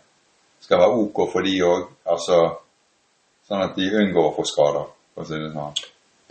skal 0.59 0.81
være 0.81 1.03
ok 1.03 1.21
for 1.31 1.45
de 1.45 1.53
òg? 1.63 1.91
Altså 2.15 2.39
sånn 3.45 3.67
at 3.67 3.77
de 3.77 3.91
unngår 4.01 4.31
å 4.31 4.33
få 4.39 4.47
skader, 4.49 4.89
for 5.13 5.23
å 5.23 5.29
si 5.29 5.39
det 5.43 5.51
sånn? 5.53 5.83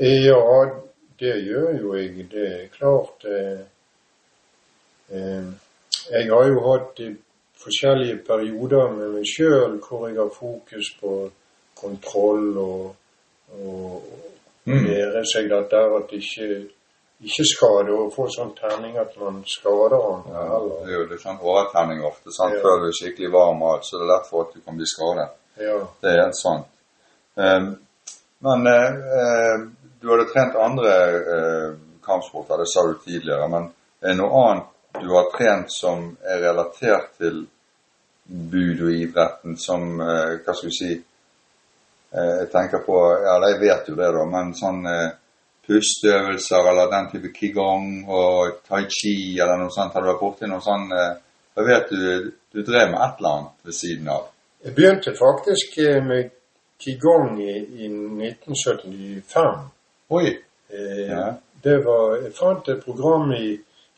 Ja, 0.02 0.40
det 1.22 1.36
gjør 1.46 1.70
jo 1.78 1.94
jeg. 1.94 2.26
Det 2.32 2.46
er 2.50 2.64
klart. 2.74 3.24
Eh, 3.30 3.60
eh, 3.60 3.73
jeg 5.10 6.30
har 6.30 6.46
jo 6.48 6.60
hatt 6.72 7.00
i 7.00 7.10
forskjellige 7.64 8.18
perioder 8.26 8.90
med 8.92 9.12
meg 9.16 9.26
sjøl 9.28 9.78
hvor 9.84 10.08
jeg 10.08 10.18
har 10.18 10.30
fokus 10.34 10.92
på 11.00 11.16
kontroll 11.80 12.58
og, 12.58 12.94
og 13.60 14.02
Mm. 14.66 14.84
lære 14.88 15.20
seg 15.28 15.50
dette 15.52 15.76
at 15.76 15.92
at 15.92 16.12
ikke 16.16 16.46
ikke 17.20 17.44
skade 17.44 17.92
og 17.92 18.12
få 18.16 18.24
sånn 18.32 18.54
terning 18.56 18.96
at 18.96 19.12
man 19.20 19.42
skader 19.44 20.00
andre 20.00 20.44
Ja, 20.44 20.60
det 20.86 20.88
er 20.88 20.94
jo 20.98 21.02
litt 21.10 21.20
sånn 21.20 21.42
overtenning 21.42 22.00
ofte. 22.04 22.32
sant? 22.32 22.54
Ja. 22.54 22.62
Før 22.62 22.80
du 22.80 22.86
er 22.88 22.96
skikkelig 22.96 23.30
varm 23.32 23.60
og 23.62 23.74
alt, 23.74 23.84
så 23.84 23.96
er 23.96 24.00
det 24.00 24.08
lett 24.08 24.30
for 24.30 24.40
at 24.46 24.54
du 24.54 24.60
kan 24.64 24.76
bli 24.78 24.86
skadet. 24.88 25.28
Ja. 25.60 25.76
Det 26.00 26.10
er 26.10 26.22
helt 26.22 26.38
sant. 26.40 26.66
Um, 27.36 27.68
men 28.40 28.66
eh, 28.72 29.68
du 30.00 30.08
hadde 30.10 30.30
trent 30.32 30.56
andre 30.56 30.92
uh, 31.36 31.76
kampsporter, 32.08 32.56
det 32.64 32.68
sa 32.72 32.86
du 32.88 32.94
tidligere. 33.04 33.48
Men 33.52 33.68
er 34.00 34.08
det 34.08 34.16
noe 34.16 34.42
annet 34.48 34.73
du 35.00 35.08
har 35.10 35.30
trent 35.34 35.72
som 35.72 36.16
er 36.22 36.40
relatert 36.44 37.16
til 37.18 37.42
budoidretten, 38.24 39.56
som 39.58 40.00
eh, 40.00 40.38
Hva 40.44 40.54
skal 40.56 40.70
vi 40.70 40.76
si 40.78 40.92
eh, 40.94 42.34
Jeg 42.40 42.48
tenker 42.52 42.84
på 42.86 42.96
Ja, 43.24 43.34
jeg 43.50 43.60
vet 43.60 43.90
jo 43.90 43.96
det, 43.98 44.08
da, 44.16 44.24
men 44.30 44.54
sånn 44.56 44.80
eh, 44.88 45.10
pusteøvelser 45.64 46.70
eller 46.70 46.90
den 46.92 47.10
type 47.12 47.32
qigong 47.36 47.90
og 48.12 48.58
tai 48.68 48.82
chi 48.92 49.14
eller 49.40 49.60
noe 49.62 49.72
sånt, 49.72 49.94
har 49.96 50.04
du 50.04 50.10
vært 50.12 50.22
borti 50.22 50.48
noe 50.48 50.64
sånn 50.64 50.86
eh, 50.92 51.12
Jeg 51.58 51.68
vet 51.68 51.92
du, 51.92 52.32
du 52.54 52.62
drev 52.64 52.90
med 52.94 53.00
et 53.04 53.20
eller 53.20 53.36
annet 53.38 53.68
ved 53.68 53.76
siden 53.76 54.08
av. 54.10 54.24
Jeg 54.64 54.74
begynte 54.76 55.12
faktisk 55.18 55.78
eh, 55.84 56.00
med 56.04 56.32
qigong 56.80 57.38
i, 57.44 57.54
i 57.84 57.90
1975. 57.92 59.64
Oi! 60.16 60.26
Eh, 60.72 61.06
Ja. 61.10 61.32
Det 61.64 61.78
var, 61.80 62.18
jeg 62.20 62.34
fant 62.36 62.66
et 62.68 62.82
program 62.84 63.30
i 63.32 63.54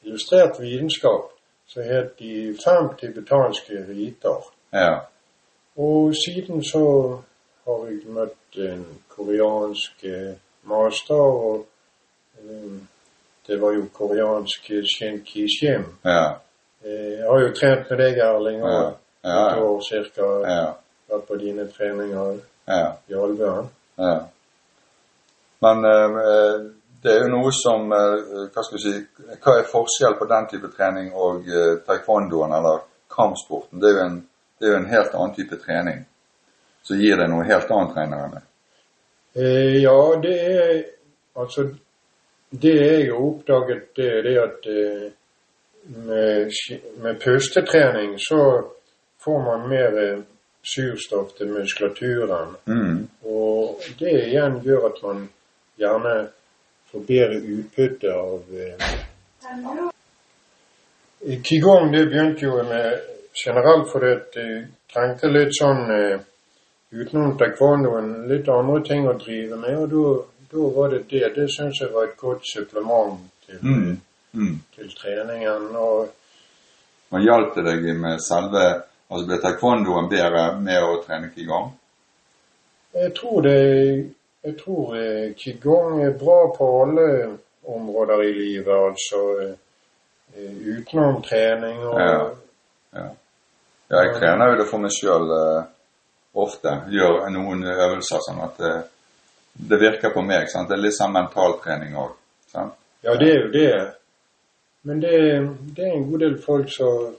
Illustrert 0.07 0.61
vitenskap 0.61 1.33
som 1.67 1.83
het 1.83 2.13
De 2.19 2.55
fem 2.65 2.89
tibetanske 3.01 3.85
riter. 3.89 4.43
Ja. 4.73 4.99
Og 5.77 6.15
siden 6.15 6.63
så 6.65 6.83
har 7.67 7.87
jeg 7.89 8.07
møtt 8.07 8.59
en 8.71 8.85
koreansk 9.09 10.05
eh, 10.05 10.35
master, 10.65 11.15
og 11.17 11.67
um, 12.43 12.89
det 13.47 13.59
var 13.61 13.73
jo 13.75 13.89
koreansk 13.95 14.71
Shin 14.95 15.19
Ki-shim. 15.27 15.85
Ja. 16.05 16.25
Eh, 16.85 17.19
Jeg 17.19 17.27
har 17.31 17.41
jo 17.41 17.53
trent 17.55 17.91
med 17.91 17.99
deg, 17.99 18.19
Erling, 18.19 18.59
Ja. 18.61 18.67
og 18.67 18.97
Ja. 19.25 19.51
et 19.57 19.63
år 19.63 19.81
cirka 19.89 20.23
Ja. 20.47 20.73
vært 21.11 21.27
på 21.29 21.37
dine 21.37 21.69
treninger 21.73 22.39
ja. 22.69 22.93
i 23.09 23.13
Alvøen. 23.13 23.69
Ja. 23.99 24.19
Men 25.63 25.85
eh, 25.85 26.71
det 27.07 27.15
er 27.15 27.23
jo 27.25 27.31
noe 27.33 27.53
som 27.55 27.93
eh, 27.95 28.49
Hva 28.51 28.65
skal 28.67 28.77
vi 28.77 28.83
si 28.83 28.95
Hva 29.45 29.55
er 29.61 29.71
forskjell 29.71 30.19
på 30.19 30.29
den 30.31 30.49
type 30.51 30.73
trening 30.75 31.13
og 31.15 31.47
eh, 31.47 31.79
taekwondoen 31.87 32.55
eller 32.59 32.83
kampsporten? 33.13 33.81
Det 33.81 33.93
er, 33.93 34.03
en, 34.05 34.21
det 34.59 34.69
er 34.69 34.75
jo 34.75 34.83
en 34.83 34.91
helt 34.91 35.15
annen 35.15 35.35
type 35.37 35.59
trening. 35.63 36.03
Så 36.83 36.99
gir 36.99 37.19
det 37.19 37.31
noe 37.31 37.47
helt 37.47 37.71
annet, 37.71 37.97
regner 37.97 38.23
jeg 38.25 38.35
med. 38.35 38.47
Eh, 39.37 39.77
ja, 39.85 39.99
det 40.23 40.37
er 40.43 40.85
Altså, 41.37 41.69
det 42.63 42.75
jeg 42.75 43.07
har 43.11 43.19
oppdaget, 43.21 43.83
det 43.97 44.07
er 44.09 44.23
det 44.23 44.37
at 44.41 44.69
eh, 44.73 45.11
med, 46.07 46.53
med 47.03 47.21
pustetrening 47.21 48.15
så 48.17 48.63
får 49.25 49.43
man 49.45 49.69
mer 49.69 49.99
eh, 50.01 50.23
surstoff 50.65 51.35
til 51.37 51.53
muskulaturen. 51.53 52.57
Mm. 52.65 53.09
Og 53.23 53.83
det 53.99 54.15
igjen 54.29 54.63
gjør 54.65 54.89
at 54.89 55.03
man 55.03 55.29
gjerne 55.77 56.15
får 56.90 57.00
bedre 57.09 57.40
utbytte 57.57 58.12
av 58.14 58.43
eh, 58.57 58.87
Qigong 61.43 61.93
det 61.93 62.07
begynte 62.07 62.45
jo 62.45 62.62
med 62.69 63.00
generelt 63.45 63.88
fordi 63.90 64.11
at 64.14 64.37
trengte 64.93 65.31
litt 65.33 65.55
sånn 65.57 65.85
eh, 65.90 66.19
utenom 66.97 67.35
taekwondoen 67.40 68.12
litt 68.31 68.49
andre 68.49 68.83
ting 68.87 69.09
å 69.11 69.16
drive 69.19 69.57
med, 69.59 69.76
og 69.76 69.88
da- 69.90 70.33
var 70.76 70.88
det 70.93 71.00
det. 71.11 71.35
Det 71.35 71.49
syns 71.50 71.81
jeg 71.81 71.90
var 71.93 72.05
et 72.07 72.16
godt 72.16 72.45
supplement 72.47 73.19
til, 73.47 73.59
Mm. 73.62 73.97
Mm. 74.35 74.61
til 74.76 74.88
treningen. 74.95 75.75
Og 75.76 76.09
Og 77.11 77.21
hjalp 77.23 77.55
det 77.55 77.64
deg 77.64 77.97
med 77.97 78.19
selve 78.21 78.83
Altså 79.11 79.26
ble 79.26 79.37
taekwondoen 79.38 80.09
bedre 80.11 80.61
med 80.61 80.83
å 80.83 81.02
trene 81.07 81.31
qigong? 81.35 81.73
jeg 82.95 83.12
tror 83.14 83.40
det 83.43 84.11
Jeg 84.47 84.55
tror 84.61 84.95
eh, 84.95 85.33
qigong 85.35 86.03
er 86.07 86.19
bra 86.19 86.41
på 86.55 86.67
alle 86.83 87.07
områder 87.67 88.23
i 88.23 88.33
livet, 88.33 88.75
altså 88.75 89.23
eh, 89.43 89.55
eh, 90.37 90.53
utenom 90.76 91.23
trening 91.23 91.81
og 91.87 92.00
Ja. 92.00 92.19
Ja. 92.97 93.07
ja, 93.91 94.03
jeg 94.05 94.15
trener 94.21 94.53
jo 94.53 94.61
det 94.61 94.69
for 94.71 94.83
meg 94.85 94.95
sjøl 94.95 95.33
eh, 95.35 95.67
ofte. 96.38 96.76
Gjør 96.95 97.26
noen 97.35 97.67
øvelser 97.73 98.23
sånn 98.23 98.41
at 98.47 98.62
det, 98.62 98.75
det 99.73 99.81
virker 99.83 100.15
på 100.15 100.23
meg. 100.23 100.47
Sant? 100.53 100.71
Det 100.71 100.79
er 100.79 100.85
litt 100.85 100.97
sånn 100.97 101.15
mentaltrening 101.17 101.99
òg. 101.99 102.15
Ja, 102.55 103.15
det 103.19 103.29
er 103.33 103.41
jo 103.43 103.50
det. 103.53 103.71
Men 104.87 105.03
det, 105.03 105.19
det 105.75 105.85
er 105.85 105.97
en 105.97 106.07
god 106.11 106.23
del 106.23 106.38
folk 106.43 106.71
som 106.73 107.17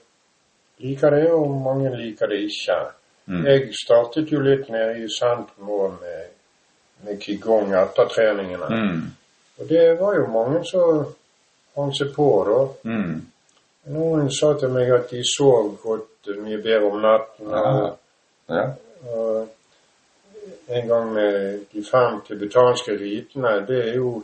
liker 0.84 1.12
det, 1.12 1.26
og 1.36 1.52
mange 1.64 1.92
liker 1.98 2.32
det 2.32 2.40
ikke. 2.48 2.78
Mm. 3.28 3.44
Jeg 3.46 3.70
startet 3.76 4.32
jo 4.32 4.40
litt 4.40 4.70
nede 4.72 5.02
i 5.02 5.08
også 5.10 5.34
med, 6.00 6.30
med 7.06 7.20
qigong 7.22 7.74
etter 7.74 8.10
treningene. 8.12 8.70
Mm. 8.70 9.02
Og 9.58 9.70
det 9.70 9.86
var 10.00 10.16
jo 10.16 10.28
mange 10.32 10.64
som 10.66 11.06
hang 11.76 11.94
seg 11.96 12.14
på 12.16 12.30
da. 12.48 12.62
Mm. 12.90 13.20
Noen 13.94 14.32
sa 14.34 14.54
til 14.60 14.74
meg 14.74 14.92
at 14.92 15.12
de 15.12 15.22
sov 15.26 15.78
godt 15.84 16.32
mye 16.42 16.60
bedre 16.64 16.90
om 16.92 17.00
natten. 17.02 17.54
Ja. 17.54 17.94
Ja. 18.48 18.66
og 19.12 19.48
en 20.68 20.88
gang 20.88 21.14
med 21.14 21.60
de 21.72 21.84
fem 21.92 22.22
tibetanske 22.28 22.92
ritene, 23.00 23.54
det 23.68 23.80
er 23.90 23.96
jo 23.96 24.24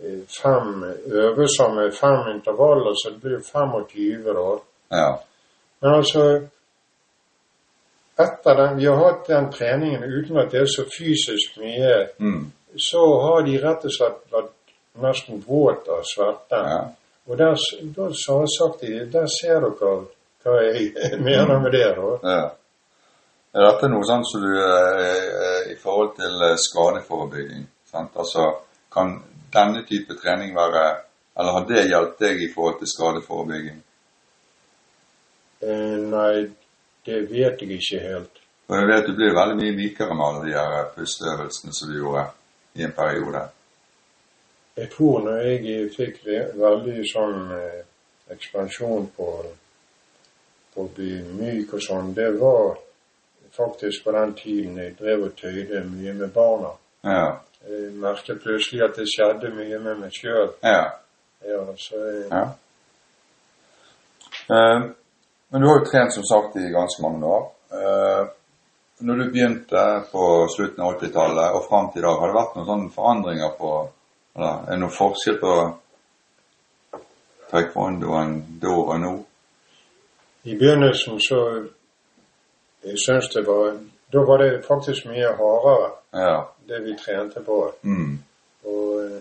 eh, 0.00 0.20
fem 0.42 0.84
øvelser 1.06 1.74
med 1.74 1.92
fem 1.94 2.34
intervaller, 2.34 2.94
så 2.94 3.12
det 3.14 3.20
blir 3.22 3.36
jo 3.38 3.42
25 3.46 4.34
da. 4.34 4.46
ja. 4.90 5.10
Men 5.80 5.94
altså 5.94 6.40
Etter 8.18 8.54
den, 8.58 8.76
vi 8.80 8.86
har 8.86 8.96
hatt 9.04 9.26
den 9.28 9.50
treningen 9.54 10.02
uten 10.04 10.38
at 10.42 10.50
det 10.50 10.60
er 10.64 10.66
så 10.66 10.84
fysisk 10.90 11.58
mye, 11.62 12.08
Mm. 12.18 12.52
så 12.76 13.02
har 13.22 13.42
de 13.46 13.58
rett 13.62 13.84
og 13.84 13.92
slett 13.94 14.22
vært 14.32 14.54
nesten 15.02 15.42
våt 15.46 15.88
av 15.88 16.02
svette. 16.04 16.56
ja. 16.70 16.80
Og 17.28 17.36
der, 17.38 17.54
da 17.96 18.02
har 18.02 18.40
jeg 18.40 18.48
sagt 18.58 18.80
til 18.80 18.98
dem, 18.98 19.10
der 19.12 19.26
ser 19.26 19.60
dere 19.60 20.06
hva 20.44 20.62
jeg 20.64 20.92
mener 21.28 21.58
med 21.60 21.72
det, 21.72 21.94
da. 21.96 22.30
ja. 22.30 22.50
Er 23.54 23.64
dette 23.64 23.88
noe 23.88 24.04
sånn 24.04 24.24
som 24.28 24.42
du 24.44 24.52
eh, 24.60 25.72
I 25.72 25.76
forhold 25.82 26.14
til 26.16 26.42
eh, 26.44 26.56
skadeforebygging? 26.60 27.66
Sant? 27.90 28.10
Altså, 28.16 28.44
kan 28.92 29.14
denne 29.54 29.84
type 29.88 30.14
trening 30.22 30.54
være 30.56 30.82
Eller 31.38 31.52
har 31.52 31.64
det 31.68 31.86
hjulpet 31.88 32.18
deg 32.20 32.42
i 32.42 32.50
forhold 32.54 32.78
til 32.78 32.90
skadeforebygging? 32.92 33.78
Eh, 35.62 35.96
nei, 36.12 36.48
det 37.08 37.20
vet 37.30 37.62
jeg 37.62 37.78
ikke 37.78 38.00
helt. 38.04 38.40
For 38.68 38.82
jeg 38.82 38.88
vet 38.90 39.06
du 39.08 39.14
blir 39.16 39.36
veldig 39.36 39.56
mye 39.56 39.76
mykere 39.76 40.16
med 40.16 40.26
alle 40.26 40.42
de 40.44 40.56
her 40.56 40.90
pusteøvelsene 40.96 41.72
som 41.76 41.88
du 41.88 41.96
gjorde 41.96 42.26
i 42.76 42.84
en 42.84 42.92
periode. 42.92 43.46
Jeg 44.76 44.90
tror 44.92 45.24
når 45.24 45.38
jeg 45.46 45.78
fikk 45.96 46.20
veldig 46.60 46.98
sånn 47.08 47.54
eh, 47.56 47.80
ekspansjon 48.34 49.08
på, 49.16 49.30
på 50.74 50.84
å 50.84 50.92
bli 50.94 51.16
myk 51.40 51.72
og 51.78 51.82
sånn, 51.82 52.12
det 52.14 52.28
var 52.38 52.76
faktisk 53.56 54.04
på 54.04 54.14
den 54.14 54.36
tiden 54.38 54.78
jeg 54.78 54.94
drev 55.00 55.26
og 55.30 55.34
tøyde 55.40 55.82
mye 55.88 56.14
med 56.20 56.30
barna. 56.36 56.76
Ja. 57.08 57.26
Jeg 57.66 57.90
merket 57.98 58.44
plutselig 58.44 58.84
at 58.84 59.00
det 59.00 59.08
skjedde 59.10 59.50
mye 59.56 59.80
med 59.82 60.04
meg 60.04 60.14
sjøl. 60.14 60.54
ja. 60.62 60.86
Ja, 61.46 61.60
så 61.78 61.96
jeg, 61.96 62.24
Ja. 62.32 62.46
Eh, 64.50 64.82
men 65.50 65.60
du 65.60 65.66
har 65.68 65.78
jo 65.78 65.86
trent 65.90 66.12
som 66.14 66.24
sagt 66.28 66.56
i 66.56 66.68
ganske 66.72 67.02
mange 67.02 67.26
år. 67.26 67.44
Eh, 67.72 68.26
når 68.98 69.14
du 69.20 69.30
begynte 69.30 69.84
på 70.12 70.24
slutten 70.56 70.82
av 70.84 70.96
80-tallet 70.98 71.54
og 71.54 71.66
fram 71.68 71.90
til 71.92 72.02
i 72.02 72.06
dag, 72.06 72.18
har 72.20 72.30
det 72.30 72.38
vært 72.38 72.56
noen 72.56 72.66
sånne 72.72 72.94
forandringer 72.96 73.54
på 73.60 73.70
Eller 74.38 74.54
er 74.66 74.70
det 74.70 74.78
noen 74.78 74.94
forskjell 74.94 75.38
på 75.42 75.52
taekwondoen 77.50 78.34
da 78.62 78.74
og 78.74 79.00
nå? 79.02 79.12
I 80.46 80.54
begynnelsen 80.58 81.18
så 81.20 81.38
jeg 82.86 83.00
synes 83.04 83.30
det 83.34 83.46
var 83.46 83.78
Da 84.12 84.22
var 84.24 84.38
det 84.38 84.64
faktisk 84.64 85.06
mye 85.06 85.32
hardere, 85.36 85.90
Ja. 86.14 86.46
det 86.68 86.78
vi 86.84 86.94
trente 86.96 87.40
på. 87.44 87.72
Mm. 87.82 88.18
Og 88.64 89.00
eh, 89.04 89.20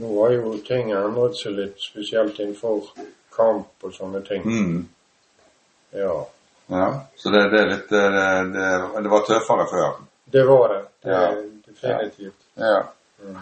nå 0.00 0.10
har 0.22 0.32
jo 0.34 0.58
ting 0.66 0.90
endret 0.92 1.38
seg 1.38 1.52
litt, 1.56 1.78
spesielt 1.80 2.38
innenfor 2.38 2.90
kamp 3.36 3.84
og 3.86 3.94
sånne 3.94 4.22
ting. 4.26 4.42
Mm. 4.46 4.88
Ja, 5.96 6.24
Ja. 6.68 6.86
Så 7.16 7.30
det, 7.30 7.44
det 7.52 7.60
er 7.60 7.68
litt 7.70 7.90
det, 7.94 8.00
det, 8.56 8.68
det 9.02 9.10
var 9.12 9.20
tøffere 9.28 9.66
før. 9.70 9.92
det 10.34 10.42
var 10.48 10.68
det. 10.72 10.80
det 11.04 11.12
Ja. 11.12 11.28
Definitivt. 11.66 12.40
Ja. 12.58 12.78
Mm. 13.22 13.36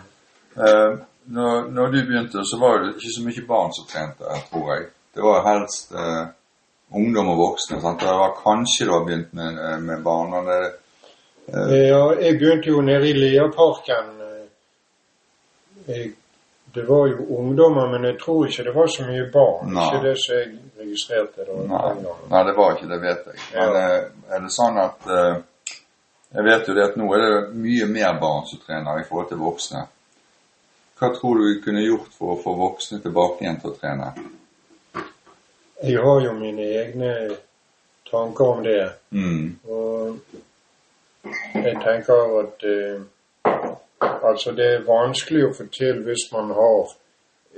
Uh, 0.59 0.99
når, 1.25 1.69
når 1.73 1.87
du 1.95 1.99
begynte, 2.05 2.45
så 2.45 2.59
var 2.61 2.83
det 2.83 2.95
ikke 2.99 3.15
så 3.15 3.23
mye 3.25 3.45
barn 3.49 3.73
som 3.73 3.87
trente, 3.89 4.25
tror 4.51 4.75
jeg. 4.75 4.89
Det 5.15 5.23
var 5.25 5.47
helst 5.47 5.93
uh, 5.95 6.27
ungdom 6.95 7.29
og 7.33 7.39
voksne. 7.39 7.81
sant? 7.81 8.01
Det 8.01 8.17
var 8.21 8.37
kanskje 8.43 8.87
du 8.87 8.93
har 8.93 9.05
begynt 9.07 9.33
med, 9.35 9.59
eh, 9.59 9.79
med 9.81 10.03
barn. 10.05 10.35
og 10.35 10.51
det, 10.51 10.61
uh... 11.49 11.73
Ja, 11.73 12.03
jeg 12.21 12.39
begynte 12.39 12.69
jo 12.69 12.81
nede 12.85 13.09
i 13.09 13.13
Leaparken. 13.13 14.13
eh, 14.21 14.47
Jeg, 15.89 16.13
det 16.75 16.83
var 16.89 17.07
jo 17.09 17.25
ungdommer, 17.39 17.87
men 17.93 18.05
jeg 18.09 18.19
tror 18.21 18.49
ikke 18.49 18.65
det 18.67 18.73
var 18.75 18.87
så 18.91 19.05
mye 19.07 19.25
barn. 19.33 19.73
Nei. 19.75 19.85
Ikke 19.89 20.03
det 20.09 20.15
som 20.19 20.35
jeg 20.35 20.55
registrerte 20.81 21.45
da. 21.47 21.57
nei, 21.71 21.91
nei, 22.33 22.43
det 22.49 22.55
var 22.57 22.75
ikke 22.77 22.89
det, 22.91 23.01
vet 23.03 23.27
jeg. 23.31 23.41
Men 23.55 23.75
Ja. 23.77 23.83
eh, 23.97 24.07
er 24.37 24.41
det 24.47 24.51
sånn 24.55 24.79
at 24.83 25.07
eh, 25.11 25.37
Jeg 26.35 26.45
vet 26.45 26.67
jo 26.69 26.75
det 26.75 26.83
at 26.89 26.97
nå 26.99 27.07
er 27.15 27.21
det 27.23 27.55
mye 27.63 27.87
mer 27.87 28.17
barn 28.19 28.47
som 28.51 28.59
trener 28.67 28.99
i 28.99 29.05
forhold 29.07 29.29
til 29.31 29.39
voksne. 29.39 29.85
Hva 30.99 31.13
tror 31.15 31.39
du 31.39 31.45
vi 31.47 31.61
kunne 31.63 31.85
gjort 31.85 32.09
for 32.19 32.33
å 32.35 32.41
få 32.43 32.55
voksne 32.59 32.99
tilbake 33.05 33.45
igjen 33.45 33.61
til 33.63 33.71
å 33.71 33.77
trene? 33.79 34.09
Jeg 35.85 36.03
har 36.03 36.21
jo 36.25 36.33
mine 36.33 36.67
egne 36.81 37.13
tanker 38.11 38.45
om 38.57 38.63
det. 38.67 38.89
Mm. 39.15 39.59
Og 39.69 40.19
Jeg 41.55 41.77
tenker 41.85 42.35
at 42.43 42.67
eh, 42.69 42.99
altså 44.25 44.53
det 44.57 44.67
er 44.75 44.85
vanskelig 44.87 45.45
å 45.49 45.53
få 45.57 45.65
til 45.73 46.03
hvis 46.07 46.33
man 46.33 46.51
har 46.55 46.89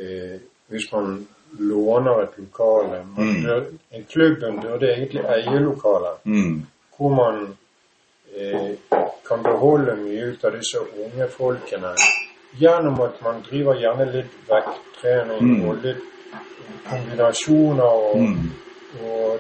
eh, 0.01 0.39
Hvis 0.69 0.93
man 0.93 1.27
låner 1.59 2.23
et 2.23 2.35
lokale. 2.39 3.05
Man 3.17 3.27
Mm. 3.27 3.43
bør, 3.45 3.63
en 3.93 4.05
klubben 4.13 4.61
burde 4.61 4.87
egentlig 4.93 5.23
eie 5.25 5.59
lokalet, 5.61 6.17
Mm. 6.25 6.67
hvor 6.99 7.09
man 7.15 7.57
eh, 8.37 8.71
kan 9.29 9.43
beholde 9.43 9.97
mye 9.97 10.25
ut 10.33 10.45
av 10.45 10.53
disse 10.53 10.79
unge 11.05 11.29
folkene 11.29 11.95
gjennom 12.61 13.01
at 13.01 13.23
man 13.23 13.43
driver 13.51 13.75
gjerne 13.75 14.13
litt 14.13 14.33
vekttrening 14.49 15.41
Mm. 15.41 15.69
og 15.69 15.77
litt 15.83 16.03
kombinasjoner 16.91 17.83
og 17.85 18.17
Mm. 18.19 18.51
og 19.05 19.39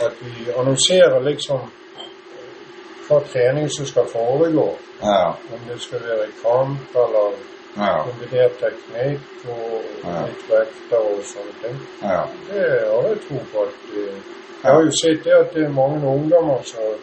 at 0.00 0.12
vi 0.22 0.50
annonserer 0.58 1.20
liksom 1.24 1.60
hva 3.08 3.20
trening 3.32 3.68
som 3.76 3.86
skal 3.86 4.08
foregå. 4.12 4.68
Ja. 5.02 5.28
Om 5.54 5.60
det 5.68 5.80
skal 5.80 6.00
være 6.06 6.28
i 6.28 6.34
kamp 6.42 6.96
eller 7.04 7.36
Ja. 7.76 8.02
kombinert 8.02 8.54
teknikk 8.60 9.20
og 9.48 9.82
Ja. 10.04 10.26
litt 10.26 10.44
vekter 10.50 11.00
og 11.00 11.20
sånne 11.32 11.54
ting. 11.62 11.76
Ja. 12.02 12.22
Det 12.48 12.62
har 12.90 13.08
jeg 13.08 13.20
tro 13.28 13.38
på 13.52 13.62
at 13.62 13.74
Jeg 14.62 14.72
har 14.72 14.82
jo 14.82 14.90
sett 14.90 15.24
det 15.24 15.32
at 15.32 15.54
det 15.54 15.64
er 15.64 15.68
mange 15.68 16.06
ungdommer 16.08 16.62
som 16.62 16.96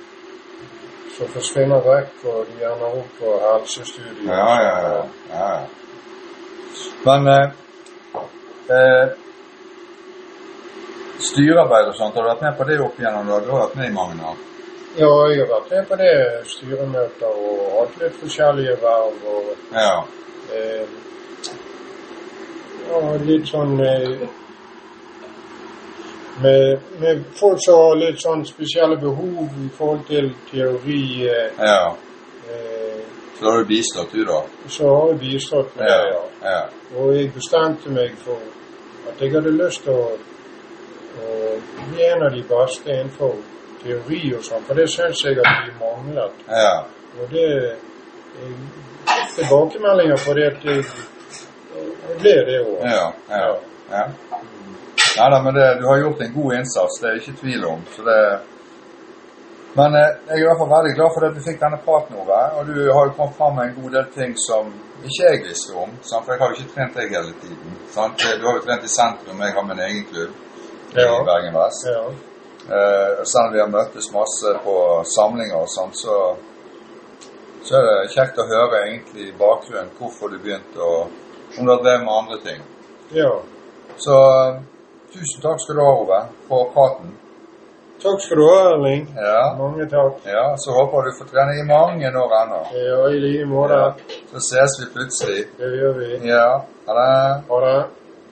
som 1.18 1.28
forsvinner 1.28 1.82
vekk, 1.86 2.26
og 2.26 2.46
de 2.50 2.66
ender 2.66 2.86
opp 2.86 3.20
på 3.20 3.34
helsestudier. 3.44 4.34
Ja, 4.34 4.62
ja, 4.62 4.78
ja. 4.80 5.04
ja. 5.30 5.50
ja. 5.50 5.60
Men 7.06 7.28
eh, 7.28 7.50
eh, 8.78 9.10
styrearbeid 11.20 11.92
og 11.92 11.96
sånt, 11.96 12.16
har 12.16 12.24
du 12.24 12.30
vært 12.32 12.42
med 12.42 12.58
på 12.58 12.68
det 12.70 12.80
opp 12.82 13.00
igjennom? 13.00 13.30
Du 13.46 13.52
har 13.52 13.68
vært 13.68 13.76
med 13.76 13.92
i 13.92 13.94
mange 13.94 14.26
år? 14.32 14.42
Ja, 14.98 15.10
jeg 15.30 15.40
har 15.40 15.48
vært 15.50 15.72
med 15.72 15.86
på 15.90 15.96
det. 15.98 16.14
Styremøter 16.46 17.30
og 17.34 17.62
hatt 17.80 17.96
litt 18.02 18.18
forskjellige 18.22 18.76
verv. 18.82 19.24
og 19.26 19.56
Ja. 19.74 20.04
Eh, 20.54 20.86
ja, 22.90 23.00
litt 23.26 23.48
sånn 23.50 23.80
eh, 23.82 24.28
med, 26.42 26.80
med 27.00 27.24
folk 27.40 27.58
som 27.66 27.80
har 27.80 27.96
litt 27.98 28.22
sånn 28.22 28.44
spesielle 28.46 28.98
behov 29.02 29.56
i 29.66 29.70
forhold 29.78 30.04
til 30.08 30.30
teori, 30.52 31.06
eh, 31.30 31.58
ja. 31.58 31.96
eh, 32.50 33.00
Så 33.40 33.50
har 33.50 33.58
du 33.58 33.66
bistått, 33.66 34.14
du, 34.14 34.24
da? 34.26 34.44
så 34.68 34.92
har 34.96 35.08
jeg 35.08 35.20
bistått 35.20 35.76
med 35.76 35.90
det, 35.90 36.12
ja. 36.12 36.22
ja. 36.52 36.62
Og 36.98 37.16
jeg 37.16 37.32
bestemte 37.34 37.90
meg 37.90 38.14
for 38.22 38.38
at 39.10 39.22
jeg 39.22 39.34
hadde 39.34 39.56
lyst 39.58 39.84
til 39.88 39.98
å, 39.98 40.06
å 41.18 41.34
bli 41.90 42.06
en 42.12 42.28
av 42.30 42.38
de 42.38 42.46
beste 42.50 42.94
innenfor 42.94 43.36
teori 43.84 44.22
og 44.38 44.44
sånn, 44.46 44.64
for 44.68 44.80
det 44.80 44.88
syns 44.92 45.24
jeg 45.26 45.40
at 45.44 45.68
vi 45.68 45.74
manglet. 45.80 46.46
Ja. 46.50 46.76
Og 47.20 47.30
det 47.32 47.48
jeg, 47.50 48.56
Tilbakemeldinger 49.36 50.18
på 50.26 50.34
det 50.38 50.46
at 50.52 50.66
jeg, 50.66 50.86
jeg 51.76 52.18
ble 52.22 52.34
det 52.48 52.58
òg. 52.64 52.80
Ja. 52.86 53.06
ja. 53.30 53.52
ja. 53.92 54.06
Nei 55.14 55.28
da, 55.30 55.40
men 55.46 55.54
det, 55.54 55.68
du 55.82 55.86
har 55.88 56.00
gjort 56.02 56.22
en 56.26 56.34
god 56.34 56.56
innsats, 56.58 57.00
det 57.02 57.10
er 57.10 57.14
jeg 57.18 57.22
ikke 57.24 57.42
tvil 57.44 57.66
om. 57.70 57.86
Så 57.96 58.06
det 58.08 58.20
Men 59.78 59.96
eh, 59.98 60.10
jeg 60.30 60.38
er 60.38 60.42
i 60.44 60.48
hvert 60.48 60.60
fall 60.62 60.70
veldig 60.70 60.96
glad 60.98 61.14
for 61.14 61.26
at 61.26 61.38
du 61.38 61.42
fikk 61.42 61.56
denne 61.62 61.80
praten, 61.86 62.18
Ove. 62.22 62.42
Og 62.58 62.68
du 62.70 62.76
har 62.96 63.08
jo 63.08 63.14
kommet 63.18 63.38
fram 63.38 63.56
med 63.58 63.64
en 63.70 63.78
god 63.82 63.96
del 63.96 64.10
ting 64.18 64.36
som 64.48 64.70
ikke 65.02 65.24
jeg 65.30 65.40
visste 65.48 65.74
om. 65.84 65.96
Sant? 66.10 66.26
For 66.26 66.34
jeg 66.34 66.42
har 66.42 66.52
jo 66.52 66.58
ikke 66.60 66.74
trent 66.76 67.00
deg 67.00 67.16
hele 67.16 67.34
tiden. 67.42 67.80
Sant? 67.96 68.22
Du 68.42 68.46
har 68.48 68.60
jo 68.60 68.66
trent 68.68 68.86
i 68.86 68.92
sentrum, 68.98 69.42
jeg 69.42 69.56
har 69.58 69.66
min 69.70 69.82
egen 69.88 70.06
klubb 70.12 70.34
Ja. 70.94 71.08
i 71.10 71.26
Bergen 71.30 71.58
Vest. 71.58 71.88
Ja. 71.90 72.04
Eh, 72.70 73.24
selv 73.28 73.48
om 73.48 73.54
vi 73.54 73.60
har 73.60 73.68
møttes 73.72 74.12
masse 74.14 74.54
på 74.64 74.76
samlinger 75.16 75.58
og 75.62 75.68
sånn, 75.72 75.92
så, 76.00 76.20
så 77.64 77.76
er 77.80 77.88
det 77.90 78.12
kjekt 78.14 78.40
å 78.40 78.46
høre 78.48 78.86
egentlig 78.86 79.34
bakgrunnen, 79.40 79.90
hvorfor 80.00 80.32
du 80.32 80.38
begynte, 80.40 80.80
og 80.80 81.60
om 81.60 81.66
du 81.68 81.72
har 81.74 81.82
drevet 81.84 82.06
med 82.06 82.14
andre 82.22 82.40
ting. 82.46 82.62
ja. 83.12 83.34
Så 83.98 84.16
eh, 84.16 84.56
tusen 85.14 85.42
takk 85.44 85.60
skal 85.62 85.76
du 85.78 85.82
ha, 85.86 85.92
Ove, 86.02 86.22
for 86.48 86.72
praten. 86.74 87.12
Takk 88.02 88.22
skal 88.24 88.40
du 88.40 88.46
ha, 88.48 88.56
Erling. 88.72 89.04
Ja, 89.16 89.44
Mange 89.60 89.86
takk. 89.92 90.24
ja 90.26 90.46
så 90.58 90.74
håper 90.74 91.06
du 91.06 91.12
får 91.20 91.30
trene 91.30 91.54
i 91.60 91.66
mange 91.68 92.10
år 92.10 92.34
ennå. 92.40 92.62
Ja, 92.74 93.02
i 93.14 93.20
like 93.22 93.46
måte. 93.48 93.78
Så 94.32 94.42
ses 94.48 94.80
vi 94.82 94.88
plutselig. 94.96 95.44
Det 95.60 95.70
gjør 95.78 95.94
vi. 96.00 96.10
Ja, 96.32 96.48
ha 96.88 96.96
det. 96.98 97.44
Ha 97.52 97.60
det. 97.68 97.76